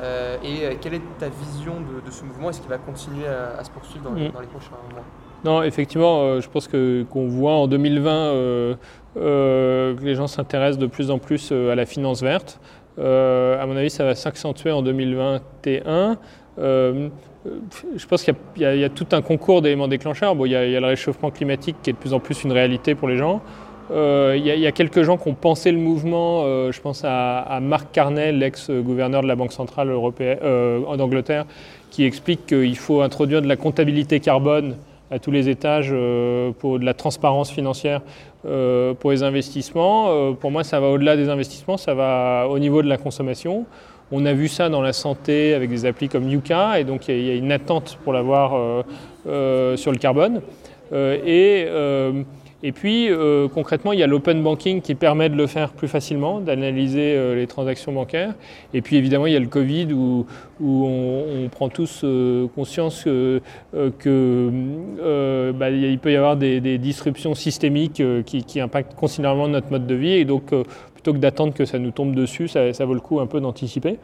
Euh, 0.00 0.36
et 0.42 0.64
euh, 0.64 0.74
quelle 0.80 0.94
est 0.94 1.02
ta 1.18 1.28
vision 1.28 1.74
de, 1.80 2.10
ce 2.10 2.24
mouvement? 2.24 2.50
Est-ce 2.50 2.60
qu'il 2.60 2.70
va 2.70 2.78
continuer 2.78 3.26
à, 3.26 3.62
se 3.62 3.70
poursuivre 3.70 4.04
dans, 4.04 4.12
mm. 4.12 4.30
dans, 4.30 4.40
les 4.40 4.46
prochains 4.46 4.70
mois? 4.90 5.04
Non, 5.44 5.62
effectivement, 5.62 6.22
euh, 6.22 6.40
je 6.40 6.48
pense 6.48 6.68
que, 6.68 7.04
qu'on 7.10 7.26
voit 7.26 7.54
en 7.54 7.66
2020 7.66 8.76
que 9.14 9.96
les 10.02 10.14
gens 10.14 10.26
s'intéressent 10.26 10.78
de 10.78 10.86
plus 10.86 11.10
en 11.10 11.18
plus 11.18 11.52
à 11.52 11.74
la 11.74 11.84
finance 11.84 12.22
verte. 12.22 12.58
à 12.98 13.66
mon 13.66 13.76
avis, 13.76 13.90
ça 13.90 14.04
va 14.04 14.14
s'accentuer 14.14 14.70
en 14.70 14.82
2021. 14.82 16.16
je 16.56 18.06
pense 18.08 18.22
qu'il 18.22 18.34
y, 18.56 18.64
a, 18.64 18.88
tout 18.88 19.06
un 19.12 19.20
concours 19.20 19.60
d'éléments 19.60 19.88
déclencheurs. 19.88 20.34
Bon, 20.34 20.46
il, 20.46 20.52
y 20.52 20.56
a, 20.56 20.64
il 20.64 20.72
y 20.72 20.76
a 20.76 20.80
le 20.80 20.86
réchauffement 20.86 21.30
climatique 21.30 21.76
qui 21.82 21.90
est 21.90 21.92
de 21.92 21.98
plus 21.98 22.14
en 22.14 22.20
plus 22.20 22.44
une 22.44 22.52
réalité 22.52 22.94
pour 22.94 23.08
les 23.08 23.18
gens. 23.18 23.42
Euh, 23.92 24.34
il 24.38 24.46
y, 24.46 24.66
a 24.66 24.72
quelques 24.72 25.02
gens 25.02 25.18
qui 25.18 25.28
ont 25.28 25.34
pensé 25.34 25.70
le 25.70 25.78
mouvement. 25.78 26.42
Euh, 26.44 26.72
je 26.72 26.80
pense 26.80 27.02
à, 27.04 27.58
Marc 27.60 27.92
Carnel, 27.92 28.38
l'ex-gouverneur 28.38 29.22
de 29.22 29.28
la 29.28 29.36
Banque 29.36 29.52
centrale 29.52 29.90
européenne 29.90 30.38
euh, 30.42 30.80
en 30.86 30.98
Angleterre, 30.98 31.44
qui 31.90 32.04
explique 32.04 32.46
qu'il 32.46 32.76
faut 32.78 33.02
introduire 33.02 33.42
de 33.42 33.48
la 33.48 33.56
comptabilité 33.56 34.20
carbone 34.20 34.76
à 35.10 35.18
tous 35.18 35.30
les 35.30 35.50
étages 35.50 35.94
pour 36.58 36.78
de 36.78 36.86
la 36.86 36.94
transparence 36.94 37.50
financière 37.50 38.00
pour 38.98 39.10
les 39.10 39.22
investissements. 39.22 40.32
pour 40.36 40.50
moi, 40.50 40.64
ça 40.64 40.80
va 40.80 40.86
au-delà 40.86 41.16
des 41.16 41.28
investissements, 41.28 41.76
ça 41.76 41.92
va 41.92 42.46
au 42.48 42.58
niveau 42.58 42.80
de 42.80 42.88
la 42.88 42.96
consommation. 42.96 43.66
On 44.10 44.24
a 44.24 44.32
vu 44.32 44.48
ça 44.48 44.70
dans 44.70 44.80
la 44.80 44.94
santé 44.94 45.52
avec 45.52 45.68
des 45.68 45.84
applis 45.84 46.08
comme 46.08 46.30
Yuka, 46.30 46.80
et 46.80 46.84
donc 46.84 47.08
il 47.08 47.26
y, 47.26 47.30
a 47.30 47.34
une 47.34 47.52
attente 47.52 47.98
pour 48.04 48.14
l'avoir 48.14 48.84
sur 49.76 49.92
le 49.92 49.98
carbone. 49.98 50.40
et 50.94 51.68
et 52.64 52.70
puis, 52.70 53.08
euh, 53.10 53.48
concrètement, 53.48 53.92
il 53.92 53.98
y 53.98 54.04
a 54.04 54.06
l'open 54.06 54.40
banking 54.40 54.82
qui 54.82 54.94
permet 54.94 55.28
de 55.28 55.34
le 55.34 55.48
faire 55.48 55.72
plus 55.72 55.88
facilement, 55.88 56.40
d'analyser 56.40 57.14
euh, 57.16 57.34
les 57.34 57.48
transactions 57.48 57.92
bancaires. 57.92 58.34
Et 58.72 58.82
puis, 58.82 58.96
évidemment, 58.96 59.26
il 59.26 59.32
y 59.32 59.36
a 59.36 59.40
le 59.40 59.48
Covid 59.48 59.92
où, 59.92 60.26
on, 60.64 61.48
prend 61.50 61.68
tous 61.68 62.02
euh, 62.04 62.46
conscience 62.54 63.02
qu'il 63.02 63.40
bah, 63.72 65.66
peut 66.00 66.12
y 66.12 66.16
avoir 66.16 66.36
des, 66.36 66.78
disruptions 66.78 67.34
systémiques 67.34 68.00
qui, 68.24 68.60
impactent 68.60 68.94
considérablement 68.94 69.48
notre 69.48 69.70
mode 69.70 69.88
de 69.88 69.94
vie. 69.96 70.12
Et 70.12 70.24
donc, 70.24 70.52
plutôt 71.02 71.12
que 71.12 71.22
d'attendre 71.22 71.52
que 71.52 71.64
ça 71.64 71.78
nous 71.78 71.90
tombe 71.90 72.14
dessus, 72.14 72.48
ça, 72.48 72.84
vaut 72.84 72.94
le 72.94 73.00
coup 73.00 73.18
un 73.20 73.26
peu 73.26 73.40
d'anticiper. 73.40 73.98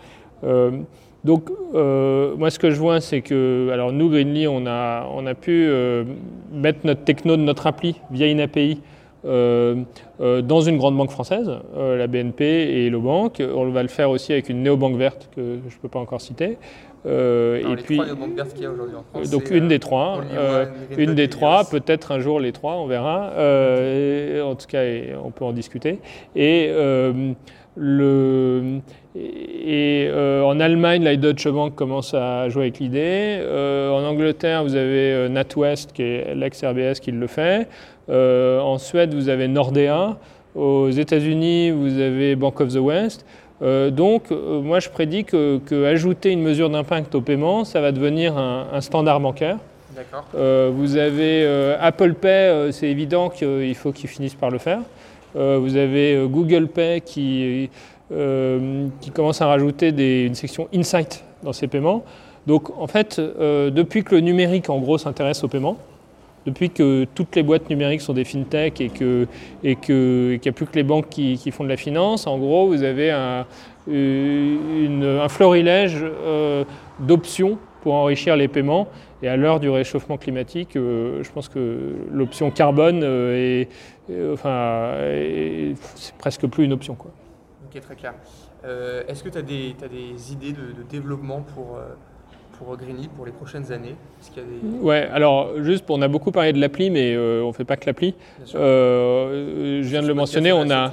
Donc, 1.25 1.51
euh, 1.75 2.37
moi, 2.37 2.51
ce 2.51 2.59
que 2.59 2.71
je 2.71 2.79
vois, 2.79 3.01
c'est 3.01 3.23
que, 3.23 3.71
alors 3.73 3.93
nous, 3.93 4.09
Greenly, 4.09 4.47
on 4.47 4.67
a, 4.67 5.07
on 5.13 5.27
a 5.27 5.35
pu 5.35 5.67
euh, 5.69 6.05
mettre 6.53 6.81
notre 6.85 7.05
techno 7.05 7.37
de 7.37 7.43
notre 7.43 7.67
appli 7.67 8.01
via 8.11 8.29
une 8.29 8.41
API 8.41 8.81
euh, 9.25 9.83
dans 10.21 10.61
une 10.61 10.79
grande 10.79 10.97
banque 10.97 11.11
française, 11.11 11.51
la 11.77 12.07
BNP 12.07 12.45
et 12.45 12.87
Hello 12.87 13.01
Bank. 13.01 13.43
On 13.55 13.69
va 13.71 13.83
le 13.83 13.89
faire 13.89 14.11
aussi 14.11 14.33
avec 14.33 14.49
une 14.49 14.63
néobanque 14.63 14.97
verte 14.97 15.29
que 15.35 15.59
je 15.69 15.75
ne 15.75 15.81
peux 15.83 15.89
pas 15.89 15.99
encore 15.99 16.21
citer. 16.21 16.57
Et 17.05 17.63
les 17.65 17.77
puis, 17.77 17.97
trois 17.97 18.45
qu'il 18.55 18.63
y 18.63 18.67
a 18.67 18.71
aujourd'hui 18.71 18.97
en 18.97 19.03
France. 19.03 19.31
Donc 19.31 19.51
une 19.51 19.69
des 19.69 19.79
trois, 19.79 20.21
une 20.97 21.15
des 21.15 21.29
trois, 21.29 21.65
peut-être 21.65 22.13
un 22.13 22.21
jour 22.21 22.41
les 22.41 22.53
trois, 22.53 22.75
on 22.77 22.87
verra. 22.87 23.33
en 24.43 24.55
tout 24.55 24.67
cas, 24.67 24.83
on 25.23 25.31
peut 25.31 25.45
en 25.45 25.53
discuter. 25.53 26.01
Et 26.37 26.71
le, 27.77 28.81
et 29.15 30.09
euh, 30.11 30.43
en 30.43 30.61
Allemagne, 30.61 31.03
la 31.03 31.17
Deutsche 31.17 31.49
Bank 31.49 31.75
commence 31.75 32.15
à 32.15 32.49
jouer 32.49 32.65
avec 32.65 32.79
l'idée. 32.79 33.39
Euh, 33.41 33.91
en 33.91 34.05
Angleterre, 34.05 34.63
vous 34.63 34.75
avez 34.75 35.13
euh, 35.13 35.29
NatWest, 35.29 35.93
qui 35.93 36.03
est 36.03 36.35
l'ex-RBS, 36.35 37.01
qui 37.01 37.13
le 37.13 37.27
fait. 37.27 37.69
en 38.09 38.79
Suède, 38.79 39.15
vous 39.15 39.29
avez 39.29 39.49
Nordea. 39.49 40.17
Aux 40.55 40.91
États-Unis, 40.91 41.71
vous 41.71 42.01
avez 42.01 42.35
Bank 42.35 42.61
of 42.61 42.73
the 42.73 42.79
West. 42.79 43.25
Donc, 43.61 44.31
moi, 44.31 44.81
je 44.81 44.89
prédis 44.89 45.25
que, 45.25 45.85
ajouter 45.85 46.31
une 46.31 46.43
mesure 46.43 46.71
d'impact 46.71 47.15
au 47.15 47.21
paiement, 47.21 47.65
ça 47.65 47.81
va 47.81 47.93
devenir 47.93 48.39
un, 48.39 48.81
standard 48.81 49.21
bancaire. 49.21 49.59
vous 50.35 50.97
avez 50.97 51.45
Apple 51.81 52.15
Pay, 52.15 52.73
c'est 52.73 52.89
évident 52.89 53.29
qu'il 53.31 53.75
faut 53.75 53.93
qu'ils 53.93 54.09
finissent 54.09 54.37
par 54.37 54.51
le 54.51 54.59
faire. 54.59 54.81
vous 55.35 55.77
avez 55.77 56.27
Google 56.29 56.69
Pay 56.69 57.01
qui 57.01 57.69
euh, 58.11 58.87
qui 59.03 59.11
commence 59.11 59.43
à 59.43 59.47
rajouter 59.47 59.91
une 60.25 60.35
section 60.35 60.67
Insight 60.75 61.23
dans 61.43 61.53
ses 61.53 61.67
paiements. 61.67 62.05
Donc 62.47 62.71
en 62.79 62.87
fait, 62.87 63.19
euh, 63.19 63.69
depuis 63.69 64.03
que 64.03 64.15
le 64.15 64.23
numérique 64.23 64.71
en 64.71 64.79
gros 64.79 64.97
s'intéresse 64.97 65.45
au 65.45 65.49
paiement, 65.49 65.77
depuis 66.47 66.71
que 66.71 67.05
toutes 67.15 67.37
les 67.37 67.43
boîtes 67.43 67.69
numériques 67.69 68.01
sont 68.01 68.15
des 68.15 68.25
fintech 68.25 68.81
et 68.81 68.89
qu'il 68.89 69.27
et 69.63 69.77
que, 69.77 70.39
n'y 70.43 70.49
a 70.49 70.53
plus 70.53 70.67
que 70.67 70.75
les 70.75 70.83
banques 70.83 71.09
qui, 71.09 71.51
font 71.51 71.65
de 71.65 71.69
la 71.69 71.77
finance, 71.77 72.27
en 72.27 72.39
gros, 72.39 72.69
vous 72.69 72.83
avez 72.83 73.11
un 73.11 73.47
florilège 75.29 76.05
d'options 77.01 77.59
pour 77.83 77.95
enrichir 77.95 78.37
les 78.37 78.49
paiements. 78.49 78.89
Et 79.23 79.29
à 79.29 79.37
l'heure 79.37 79.59
du 79.59 79.69
réchauffement 79.69 80.17
climatique, 80.17 80.71
je 80.75 81.31
pense 81.33 81.49
que 81.49 81.97
l'option 82.11 82.51
carbone 82.51 83.03
est, 83.03 83.69
enfin, 84.33 84.95
c'est 85.95 86.15
presque 86.17 86.47
plus 86.47 86.65
une 86.65 86.73
option. 86.73 86.95
Quoi. 86.95 87.11
Ok, 87.67 87.81
très 87.81 87.97
clair. 87.97 88.15
Est-ce 89.09 89.23
que 89.23 89.29
tu 89.29 89.39
as, 89.39 89.43
des 89.43 90.33
idées 90.33 90.53
de 90.53 90.83
développement 90.89 91.43
pour 91.43 91.79
pour 92.59 92.77
Greenly 92.77 93.09
pour 93.09 93.25
les 93.25 93.33
prochaines 93.33 93.71
années 93.73 93.95
Ouais, 94.81 95.09
alors 95.13 95.63
juste, 95.63 95.85
on 95.89 96.03
a 96.03 96.09
beaucoup 96.09 96.33
parlé 96.33 96.53
de 96.53 96.61
l'appli, 96.61 96.91
mais 96.91 97.15
euh, 97.15 97.43
on 97.43 97.49
ne 97.49 97.53
fait 97.53 97.65
pas 97.65 97.77
que 97.77 97.87
l'appli. 97.87 98.15
Euh, 98.55 99.83
je 99.83 99.89
viens 99.89 100.03
de 100.03 100.09
le 100.09 100.15
mentionner, 100.15 100.53
on 100.53 100.69
a, 100.71 100.91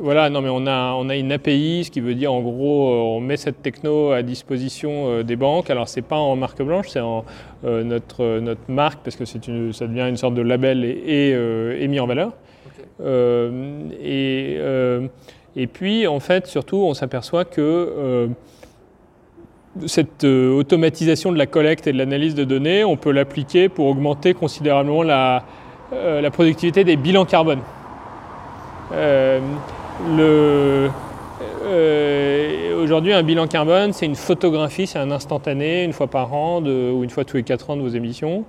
voilà, 0.00 0.30
non, 0.30 0.40
mais 0.40 0.48
on 0.50 0.66
a, 0.66 0.94
on 0.94 1.08
a 1.08 1.16
une 1.16 1.32
API, 1.32 1.84
ce 1.84 1.90
qui 1.90 2.00
veut 2.00 2.14
dire 2.14 2.32
en 2.32 2.40
gros, 2.40 2.88
euh, 2.88 3.16
on 3.16 3.20
met 3.20 3.36
cette 3.36 3.62
techno 3.62 4.12
à 4.12 4.22
disposition 4.22 5.22
des 5.22 5.36
banques. 5.36 5.70
Alors 5.70 5.88
c'est 5.88 6.02
pas 6.02 6.16
en 6.16 6.36
marque 6.36 6.62
blanche, 6.62 6.88
c'est 6.88 7.00
en 7.00 7.24
notre, 7.62 8.40
notre 8.40 8.68
marque 8.68 9.00
parce 9.04 9.16
que 9.16 9.24
une, 9.48 9.72
ça 9.72 9.86
devient 9.86 10.06
une 10.08 10.16
sorte 10.16 10.34
de 10.34 10.42
label 10.42 10.84
et, 10.84 11.30
et, 11.80 11.88
mis 11.88 12.00
en 12.00 12.06
valeur. 12.06 12.32
et, 13.04 14.58
et 15.56 15.66
puis 15.66 16.06
en 16.06 16.20
fait, 16.20 16.46
surtout, 16.46 16.78
on 16.78 16.94
s'aperçoit 16.94 17.44
que 17.44 18.28
cette 19.86 20.24
euh, 20.24 20.52
automatisation 20.52 21.32
de 21.32 21.38
la 21.38 21.46
collecte 21.46 21.86
et 21.86 21.92
de 21.92 21.98
l'analyse 21.98 22.34
de 22.34 22.44
données, 22.44 22.84
on 22.84 22.96
peut 22.96 23.10
l'appliquer 23.10 23.68
pour 23.68 23.86
augmenter 23.86 24.34
considérablement 24.34 25.02
la, 25.02 25.44
euh, 25.92 26.30
productivité 26.30 26.84
des 26.84 26.96
bilans 26.96 27.24
carbone. 27.24 27.60
Euh, 28.92 29.40
aujourd'hui, 32.82 33.12
un 33.12 33.22
bilan 33.22 33.46
carbone, 33.46 33.92
c'est 33.92 34.06
une 34.06 34.14
photographie, 34.14 34.86
c'est 34.86 34.98
un 34.98 35.10
instantané, 35.10 35.84
une 35.84 35.92
fois 35.92 36.06
par 36.06 36.32
an 36.34 36.62
ou 36.62 37.02
une 37.02 37.10
fois 37.10 37.24
tous 37.24 37.36
les 37.36 37.42
quatre 37.42 37.70
ans 37.70 37.76
de 37.76 37.82
vos 37.82 37.88
émissions. 37.88 38.44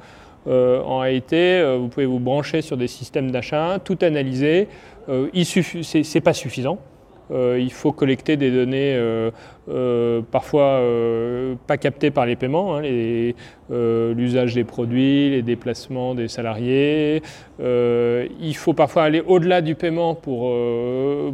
en 0.48 1.00
réalité, 1.00 1.64
vous 1.80 1.88
pouvez 1.88 2.06
vous 2.06 2.20
brancher 2.20 2.62
sur 2.62 2.78
des 2.78 2.88
systèmes 2.88 3.32
d'achat, 3.32 3.80
tout 3.84 3.98
analyser. 4.02 4.68
Ce 5.08 6.14
n'est 6.14 6.22
pas 6.22 6.34
suffisant. 6.34 6.78
Il 7.32 7.72
faut 7.72 7.92
collecter 7.92 8.38
des 8.38 8.52
données 8.52 9.00
euh, 9.68 10.22
parfois 10.32 10.82
pas 11.68 11.78
captées 11.78 12.12
par 12.12 12.26
les 12.26 12.36
paiements, 12.36 12.78
hein, 12.78 12.82
l'usage 13.72 14.54
des 14.54 14.64
produits, 14.64 15.32
les 15.32 15.42
déplacements 15.42 16.16
des 16.16 16.28
salariés. 16.28 17.22
il 17.60 18.56
faut 18.56 18.74
parfois 18.74 19.04
aller 19.04 19.22
au-delà 19.26 19.62
du 19.62 19.76
paiement 19.76 20.16
pour, 20.16 20.54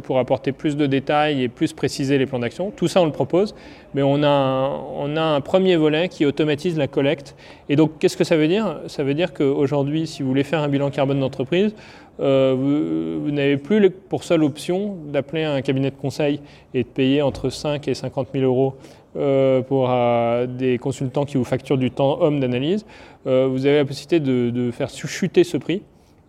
pour 0.02 0.18
apporter 0.18 0.52
plus 0.52 0.76
de 0.76 0.86
détails 0.86 1.42
et 1.42 1.48
plus 1.48 1.72
préciser 1.72 2.18
les 2.18 2.26
plans 2.26 2.38
d'action. 2.38 2.72
Tout 2.74 2.88
ça, 2.88 3.02
on 3.02 3.06
le 3.06 3.12
propose, 3.12 3.54
mais 3.94 4.02
on 4.02 4.22
a, 4.22 4.28
un, 4.28 4.68
on 4.96 5.16
a 5.16 5.22
un 5.22 5.40
premier 5.40 5.76
volet 5.76 6.08
qui 6.08 6.24
automatise 6.24 6.78
la 6.78 6.86
collecte. 6.86 7.36
Et 7.68 7.76
donc, 7.76 7.98
qu'est-ce 7.98 8.16
que 8.16 8.24
ça 8.24 8.36
veut 8.36 8.48
dire? 8.48 8.80
Ça 8.86 9.04
veut 9.04 9.14
dire 9.14 9.32
qu'aujourd'hui, 9.34 10.06
si 10.06 10.22
vous 10.22 10.28
voulez 10.28 10.44
faire 10.44 10.60
un 10.60 10.68
bilan 10.68 10.90
carbone 10.90 11.20
d'entreprise, 11.20 11.74
euh, 12.20 12.54
vous, 12.56 13.30
n'avez 13.30 13.56
plus 13.56 13.90
pour 13.90 14.22
seule 14.22 14.44
option 14.44 14.96
d'appeler 15.06 15.44
un 15.44 15.62
cabinet 15.62 15.90
de 15.90 15.96
conseil 15.96 16.40
et 16.74 16.82
de 16.82 16.88
payer 16.88 17.22
entre 17.22 17.48
5 17.48 17.88
et 17.88 17.94
50 17.94 18.21
000 18.32 18.44
euros 18.44 18.74
euh, 19.16 19.60
pour 19.60 19.88
euh, 19.90 20.46
des 20.46 20.78
consultants 20.78 21.24
qui 21.24 21.36
vous 21.36 21.44
facturent 21.44 21.78
du 21.78 21.90
temps 21.90 22.20
homme 22.20 22.40
d'analyse. 22.40 22.86
vous 23.24 23.66
avez 23.66 23.76
la 23.76 23.84
possibilité 23.84 24.20
de, 24.20 24.70
faire 24.70 24.88
chuter 24.90 25.44
ce 25.44 25.56
prix. 25.56 25.82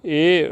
Et, 0.05 0.45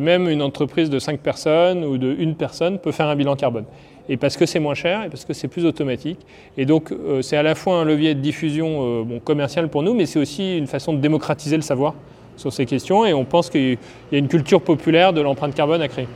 même 0.00 0.28
une 0.28 0.42
entreprise 0.42 0.88
de 0.88 0.98
5 0.98 1.20
personnes 1.20 1.84
ou 1.84 1.98
de 1.98 2.16
1 2.18 2.32
personne 2.32 2.78
peut 2.78 2.92
faire 2.92 3.06
un 3.06 3.16
bilan 3.16 3.36
carbone. 3.36 3.64
Et 4.08 4.16
parce 4.16 4.38
que 4.38 4.46
c'est 4.46 4.60
moins 4.60 4.74
cher 4.74 5.04
et 5.04 5.10
parce 5.10 5.26
que 5.26 5.34
c'est 5.34 5.48
plus 5.48 5.66
automatique. 5.66 6.18
Et 6.56 6.64
donc 6.64 6.92
c'est 7.20 7.36
à 7.36 7.42
la 7.42 7.54
fois 7.54 7.76
un 7.76 7.84
levier 7.84 8.14
de 8.14 8.20
diffusion 8.20 9.04
bon, 9.04 9.20
commercial 9.20 9.68
pour 9.68 9.82
nous, 9.82 9.92
mais 9.92 10.06
c'est 10.06 10.18
aussi 10.18 10.56
une 10.56 10.66
façon 10.66 10.94
de 10.94 10.98
démocratiser 10.98 11.56
le 11.56 11.62
savoir 11.62 11.94
sur 12.38 12.52
ces 12.52 12.64
questions 12.64 13.04
et 13.04 13.12
on 13.12 13.24
pense 13.24 13.50
qu'il 13.50 13.78
y 14.12 14.14
a 14.14 14.18
une 14.18 14.28
culture 14.28 14.62
populaire 14.62 15.12
de 15.12 15.20
l'empreinte 15.20 15.54
carbone 15.54 15.82
à 15.82 15.88
créer. 15.88 16.08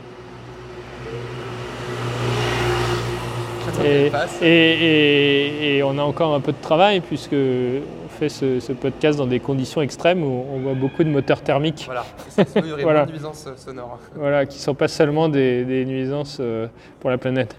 Et, 4.41 5.81
on 5.83 5.97
a 5.97 6.03
encore 6.03 6.33
un 6.33 6.39
peu 6.39 6.51
de 6.51 6.61
travail 6.61 7.01
puisque 7.01 7.33
on 7.33 8.09
fait 8.09 8.29
ce, 8.29 8.71
podcast 8.73 9.17
dans 9.19 9.27
des 9.27 9.39
conditions 9.39 9.81
extrêmes 9.81 10.23
où 10.23 10.45
on 10.51 10.59
voit 10.59 10.73
beaucoup 10.73 11.03
de 11.03 11.09
moteurs 11.09 11.41
thermiques. 11.41 11.83
Voilà, 11.85 12.05
il 12.37 12.67
y 12.67 12.71
aurait 12.71 12.83
voilà. 12.83 13.05
de 13.05 13.11
nuisances 13.11 13.47
sonores. 13.57 13.99
Voilà, 14.15 14.45
qui 14.45 14.57
ne 14.57 14.61
sont 14.61 14.75
pas 14.75 14.87
seulement 14.87 15.29
des, 15.29 15.85
nuisances 15.85 16.37
euh, 16.39 16.67
pour 16.99 17.09
la 17.09 17.17
planète. 17.17 17.55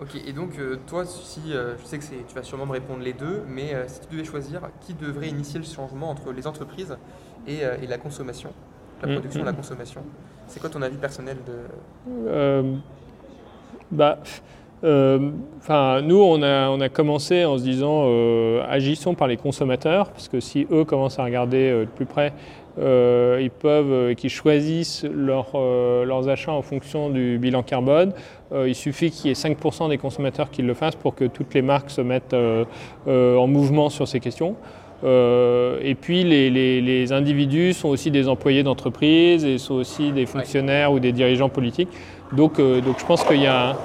Ok, 0.00 0.14
et 0.26 0.32
donc 0.32 0.50
euh, 0.58 0.78
toi, 0.86 1.04
si, 1.04 1.40
euh, 1.52 1.74
je 1.80 1.84
sais 1.84 1.98
que 1.98 2.04
tu 2.04 2.34
vas 2.34 2.44
sûrement 2.44 2.66
me 2.66 2.72
répondre 2.72 3.02
les 3.02 3.12
deux, 3.12 3.42
mais 3.48 3.74
si 3.88 4.00
tu 4.00 4.06
devais 4.12 4.24
choisir, 4.24 4.60
qui 4.80 4.94
devrait 4.94 5.28
initier 5.28 5.58
le 5.58 5.66
changement 5.66 6.10
entre 6.10 6.32
les 6.32 6.46
entreprises 6.46 6.96
euh, 7.48 7.76
et, 7.82 7.86
la 7.86 7.98
consommation, 7.98 8.50
la 9.02 9.08
mm, 9.08 9.12
production 9.12 9.40
et 9.40 9.44
la 9.44 9.52
mm. 9.52 9.56
consommation? 9.56 10.02
C'est 10.46 10.60
quoi 10.60 10.70
ton 10.70 10.82
avis 10.82 10.96
personnel 10.96 11.38
de... 11.46 11.52
Euh, 12.28 12.74
bah, 13.90 14.18
euh, 14.84 15.18
nous, 16.02 16.22
on 16.22 16.42
a, 16.42 16.68
on 16.68 16.80
a, 16.80 16.88
commencé 16.88 17.44
en 17.44 17.58
se 17.58 17.62
disant 17.62 18.06
agissons 18.68 19.14
par 19.14 19.28
les 19.28 19.36
consommateurs, 19.36 20.10
parce 20.10 20.28
que 20.28 20.40
si 20.40 20.66
eux 20.70 20.84
commencent 20.84 21.18
à 21.18 21.24
regarder 21.24 21.70
de 21.70 21.86
plus 21.86 22.06
près, 22.06 22.32
ils 22.78 23.50
peuvent, 23.50 24.14
qu'ils 24.14 24.30
choisissent 24.30 25.04
leur, 25.04 25.48
leurs 25.54 26.28
achats 26.28 26.52
en 26.52 26.62
fonction 26.62 27.10
du 27.10 27.38
bilan 27.38 27.62
carbone. 27.62 28.12
il 28.54 28.74
suffit 28.74 29.10
qu'il 29.10 29.28
y 29.28 29.30
ait 29.30 29.34
5% 29.34 29.88
des 29.88 29.98
consommateurs 29.98 30.50
qui 30.50 30.62
le 30.62 30.74
fassent 30.74 30.94
pour 30.94 31.14
que 31.16 31.24
toutes 31.24 31.54
les 31.54 31.62
marques 31.62 31.90
se 31.90 32.00
mettent 32.00 32.36
en 33.06 33.46
mouvement 33.46 33.88
sur 33.88 34.06
ces 34.06 34.20
questions. 34.20 34.54
Euh, 35.04 35.78
et 35.82 35.94
puis 35.94 36.24
les, 36.24 37.12
individus 37.12 37.72
sont 37.72 37.88
aussi 37.88 38.10
des 38.10 38.28
employés 38.28 38.62
d'entreprise 38.62 39.44
et 39.44 39.58
sont 39.58 39.74
aussi 39.74 40.12
des 40.12 40.26
fonctionnaires 40.26 40.92
ou 40.92 40.98
des 40.98 41.12
dirigeants 41.12 41.48
politiques. 41.48 41.90
Donc, 42.32 42.58
euh, 42.58 42.80
donc 42.80 42.98
je 42.98 43.06
pense 43.06 43.24
qu'il 43.24 43.40
y, 43.40 43.46
a 43.46 43.70
un 43.70 43.76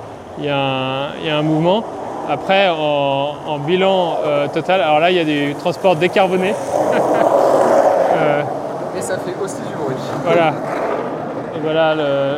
mouvement. 1.44 1.84
Après, 2.30 2.70
en, 2.70 3.60
bilan 3.60 4.18
euh, 4.26 4.48
total, 4.48 4.82
alors 4.82 5.00
là, 5.00 5.12
il 5.12 5.18
y 5.18 5.20
a 5.20 5.26
des 5.26 5.54
transports 5.60 5.96
décarbonés. 5.96 6.54
et 8.98 9.02
ça 9.02 9.18
fait 9.18 9.36
aussi 9.44 9.62
du 9.68 9.76
bruit. 9.76 9.96
Voilà. 10.24 10.54
Et 11.56 11.60
voilà, 11.62 11.96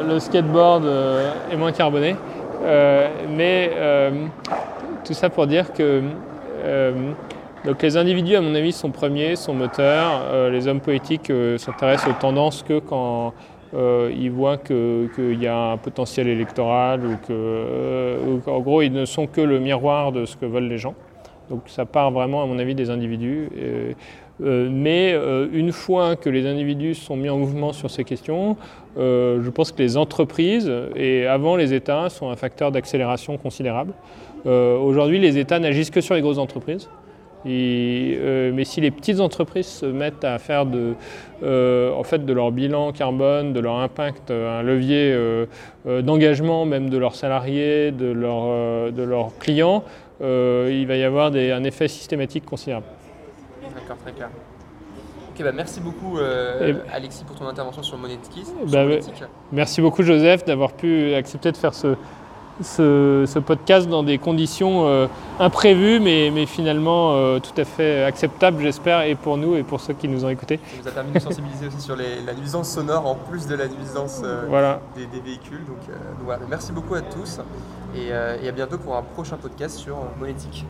le, 0.07 0.19
skateboard 0.19 0.85
est 1.51 1.55
moins 1.55 1.71
carboné. 1.71 2.15
mais 3.29 3.71
tout 5.03 5.13
ça 5.13 5.29
pour 5.29 5.45
dire 5.45 5.71
que 5.73 6.01
donc 7.65 7.81
les 7.81 7.97
individus, 7.97 8.35
à 8.35 8.41
mon 8.41 8.53
avis, 8.53 8.71
sont 8.71 8.91
premiers, 8.91 9.35
sont 9.35 9.55
moteurs. 9.55 10.21
Euh, 10.31 10.51
les 10.51 10.67
hommes 10.67 10.81
politiques 10.81 11.31
euh, 11.31 11.57
s'intéressent 11.57 12.09
aux 12.09 12.21
tendances 12.21 12.61
que 12.61 12.77
quand 12.77 13.33
euh, 13.73 14.11
ils 14.15 14.31
voient 14.31 14.57
qu'il 14.57 15.41
y 15.41 15.47
a 15.47 15.71
un 15.71 15.77
potentiel 15.77 16.27
électoral 16.27 17.01
ou 17.05 18.37
qu'en 18.39 18.59
gros, 18.59 18.81
ils 18.81 18.91
ne 18.91 19.05
sont 19.05 19.27
que 19.27 19.41
le 19.41 19.59
miroir 19.59 20.11
de 20.11 20.25
ce 20.25 20.37
que 20.37 20.45
veulent 20.45 20.67
les 20.67 20.77
gens. 20.77 20.95
Donc 21.49 21.61
ça 21.67 21.85
part 21.85 22.11
vraiment, 22.11 22.43
à 22.43 22.45
mon 22.45 22.59
avis, 22.59 22.75
des 22.75 22.89
individus. 22.89 23.49
mais 24.39 25.15
une 25.53 25.71
fois 25.71 26.15
que 26.15 26.29
les 26.29 26.47
individus 26.47 26.95
sont 26.95 27.15
mis 27.15 27.29
en 27.29 27.37
mouvement 27.37 27.71
sur 27.71 27.91
ces 27.91 28.03
questions, 28.03 28.57
je 28.97 29.49
pense 29.49 29.71
que 29.71 29.81
les 29.81 29.95
entreprises 29.95 30.71
et 30.95 31.27
avant 31.27 31.55
les 31.55 31.73
États 31.73 32.09
sont 32.09 32.29
un 32.29 32.35
facteur 32.35 32.71
d'accélération 32.71 33.37
considérable. 33.37 33.93
Aujourd'hui, 34.45 35.19
les 35.19 35.37
États 35.37 35.59
n'agissent 35.59 35.91
que 35.91 36.01
sur 36.01 36.15
les 36.15 36.21
grosses 36.21 36.39
entreprises. 36.39 36.89
Euh, 37.45 38.51
mais 38.53 38.63
si 38.63 38.81
les 38.81 38.91
petites 38.91 39.19
entreprises 39.19 39.67
se 39.67 39.85
mettent 39.85 40.23
à 40.23 40.39
faire 40.39 40.65
de, 40.65 40.95
euh, 41.43 41.93
en 41.93 42.03
fait, 42.03 42.25
de 42.25 42.33
leur 42.33 42.51
bilan 42.51 42.91
carbone, 42.91 43.53
de 43.53 43.59
leur 43.59 43.77
impact, 43.77 44.31
un 44.31 44.63
levier 44.63 45.13
euh, 45.13 45.45
d'engagement 46.01 46.65
même 46.65 46.89
de 46.89 46.97
leurs 46.97 47.15
salariés, 47.15 47.91
de, 47.91 48.07
leur, 48.07 48.91
de 48.91 49.03
leurs 49.03 49.37
clients, 49.37 49.83
il 50.21 50.85
va 50.87 50.95
y 50.95 51.03
avoir 51.03 51.31
des, 51.31 51.51
un 51.51 51.63
effet 51.63 51.87
systématique 51.87 52.45
considérable. 52.45 52.85
D'accord, 53.75 53.97
très 53.97 54.13
clair. 54.13 54.29
Ok, 55.31 55.43
bah 55.43 55.51
merci 55.53 55.81
beaucoup 55.81 56.17
Alexis 56.93 57.25
pour 57.25 57.35
ton 57.35 57.45
intervention 57.45 57.83
sur 57.83 57.97
Monetkis. 57.97 58.45
Bah, 58.71 58.85
merci 59.51 59.81
beaucoup 59.81 60.01
Joseph 60.01 60.45
d'avoir 60.45 60.71
pu 60.71 61.13
accepter 61.13 61.51
de 61.51 61.57
faire 61.57 61.73
ce, 61.73 61.95
ce, 62.61 63.39
podcast 63.39 63.87
dans 63.87 64.03
des 64.03 64.17
conditions 64.17 64.87
euh, 64.87 65.07
imprévues, 65.39 65.99
mais, 65.99 66.31
mais 66.33 66.45
finalement 66.45 67.13
euh, 67.13 67.39
tout 67.39 67.59
à 67.59 67.65
fait 67.65 68.03
acceptables, 68.03 68.61
j'espère, 68.61 69.01
et 69.01 69.15
pour 69.15 69.37
nous 69.37 69.55
et 69.55 69.63
pour 69.63 69.81
ceux 69.81 69.93
qui 69.93 70.07
nous 70.07 70.25
ont 70.25 70.29
écoutés. 70.29 70.57
Ça 70.57 70.81
nous 70.81 70.87
a 70.87 70.91
permis 70.91 71.11
de 71.11 71.19
sensibiliser 71.19 71.67
aussi 71.67 71.81
sur 71.81 71.95
la 71.95 72.33
nuisance 72.33 72.69
sonore 72.71 73.05
en 73.05 73.15
plus 73.15 73.47
de 73.47 73.55
la 73.55 73.67
nuisance 73.67 74.21
euh, 74.23 74.77
des, 74.95 75.19
véhicules. 75.19 75.65
Donc, 75.65 75.77
voilà. 76.23 76.45
merci 76.49 76.71
beaucoup 76.71 76.95
à 76.95 77.01
tous 77.01 77.39
et, 77.95 78.07
et, 78.07 78.47
à 78.47 78.51
bientôt 78.51 78.77
pour 78.77 78.95
un 78.95 79.03
prochain 79.03 79.37
podcast 79.37 79.77
sur 79.77 79.97
Monétique. 80.19 80.65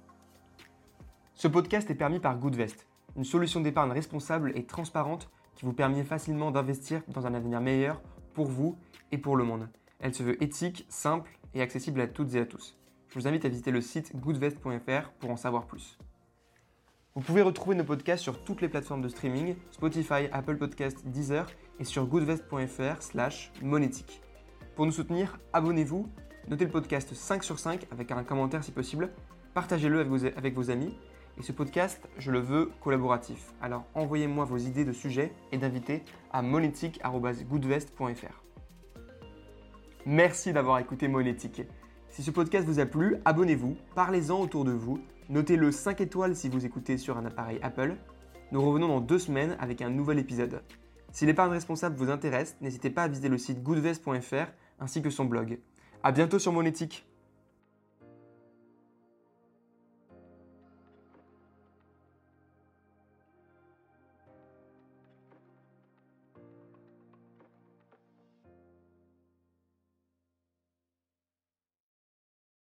Ce 1.36 1.48
podcast 1.48 1.90
est 1.92 1.96
permis 1.96 2.20
par 2.20 2.38
Goodvest, 2.38 2.88
une 3.18 3.26
solution 3.26 3.60
d'épargne 3.60 3.92
responsable 3.92 4.52
et 4.56 4.64
transparente 4.64 5.30
qui 5.56 5.66
vous 5.66 5.74
permet 5.74 6.04
facilement 6.04 6.52
d'investir 6.52 7.02
dans 7.08 7.28
un 7.28 7.34
avenir 7.34 7.62
meilleur 7.62 8.02
pour 8.34 8.48
vous 8.48 8.78
et 9.12 9.18
pour 9.18 9.36
le 9.38 9.44
monde. 9.44 9.68
Elle 10.00 10.14
se 10.14 10.24
veut 10.24 10.42
éthique, 10.44 10.86
simple 10.90 11.32
accessible 11.62 12.02
à 12.02 12.08
toutes 12.08 12.36
et 12.36 12.40
à 12.40 12.46
tous. 12.46 12.78
je 13.10 13.20
vous 13.20 13.28
invite 13.28 13.46
à 13.46 13.50
visiter 13.50 13.72
le 13.72 13.82
site 13.82 14.16
goodvest.fr 14.16 15.10
pour 15.20 15.30
en 15.30 15.38
savoir 15.38 15.66
plus. 15.66 15.98
Vous 17.16 17.22
pouvez 17.22 17.42
retrouver 17.42 17.76
nos 17.76 17.86
podcasts 17.86 18.24
sur 18.24 18.44
toutes 18.44 18.62
les 18.62 18.68
plateformes 18.68 19.02
de 19.02 19.08
streaming, 19.08 19.56
Spotify, 19.72 20.28
Apple 20.34 20.58
Podcasts, 20.58 21.08
Deezer 21.08 21.50
et 21.80 21.86
sur 21.86 22.06
goodvest.fr 22.08 23.02
slash 23.02 23.54
monétique. 23.62 24.22
Pour 24.76 24.86
nous 24.86 24.92
soutenir, 24.92 25.40
abonnez-vous, 25.54 26.10
notez 26.50 26.66
le 26.66 26.72
podcast 26.72 27.14
5 27.14 27.44
sur 27.44 27.58
5 27.58 27.88
avec 27.92 28.12
un 28.12 28.26
commentaire 28.26 28.66
si 28.66 28.72
possible, 28.72 29.10
partagez-le 29.54 30.02
avec 30.02 30.12
vos, 30.12 30.26
avec 30.26 30.54
vos 30.54 30.70
amis 30.70 30.94
et 31.38 31.44
ce 31.44 31.52
podcast, 31.52 32.08
je 32.18 32.32
le 32.32 32.40
veux 32.40 32.72
collaboratif. 32.82 33.54
Alors 33.62 33.86
envoyez-moi 33.94 34.46
vos 34.46 34.58
idées 34.58 34.86
de 34.86 34.94
sujets 34.94 35.34
et 35.52 35.58
d'invités 35.58 36.04
à 36.32 36.42
monétique.goodvest.fr. 36.42 38.45
Merci 40.08 40.54
d'avoir 40.54 40.78
écouté 40.78 41.08
Monétique. 41.08 41.64
Si 42.10 42.22
ce 42.22 42.30
podcast 42.30 42.68
vous 42.68 42.80
a 42.80 42.86
plu, 42.86 43.16
abonnez-vous, 43.26 43.76
parlez-en 43.96 44.40
autour 44.40 44.64
de 44.64 44.72
vous, 44.72 45.00
notez-le 45.30 45.72
5 45.72 46.00
étoiles 46.00 46.36
si 46.36 46.48
vous 46.48 46.64
écoutez 46.64 47.00
sur 47.00 47.18
un 47.18 47.26
appareil 47.26 47.58
Apple. 47.64 47.96
Nous 48.52 48.62
revenons 48.62 48.88
dans 48.88 49.02
deux 49.02 49.18
semaines 49.18 49.58
avec 49.60 49.82
un 49.82 49.90
nouvel 49.90 50.20
épisode. 50.20 50.62
Si 51.12 51.26
l'épargne 51.26 51.54
responsable 51.54 51.96
vous 51.96 52.12
intéresse, 52.12 52.56
n'hésitez 52.62 52.92
pas 52.92 53.02
à 53.02 53.08
visiter 53.08 53.30
le 53.30 53.40
site 53.40 53.64
goodvest.fr 53.64 54.52
ainsi 54.80 55.02
que 55.02 55.10
son 55.10 55.26
blog. 55.26 55.58
A 56.04 56.12
bientôt 56.12 56.38
sur 56.38 56.52
Monétique 56.52 57.08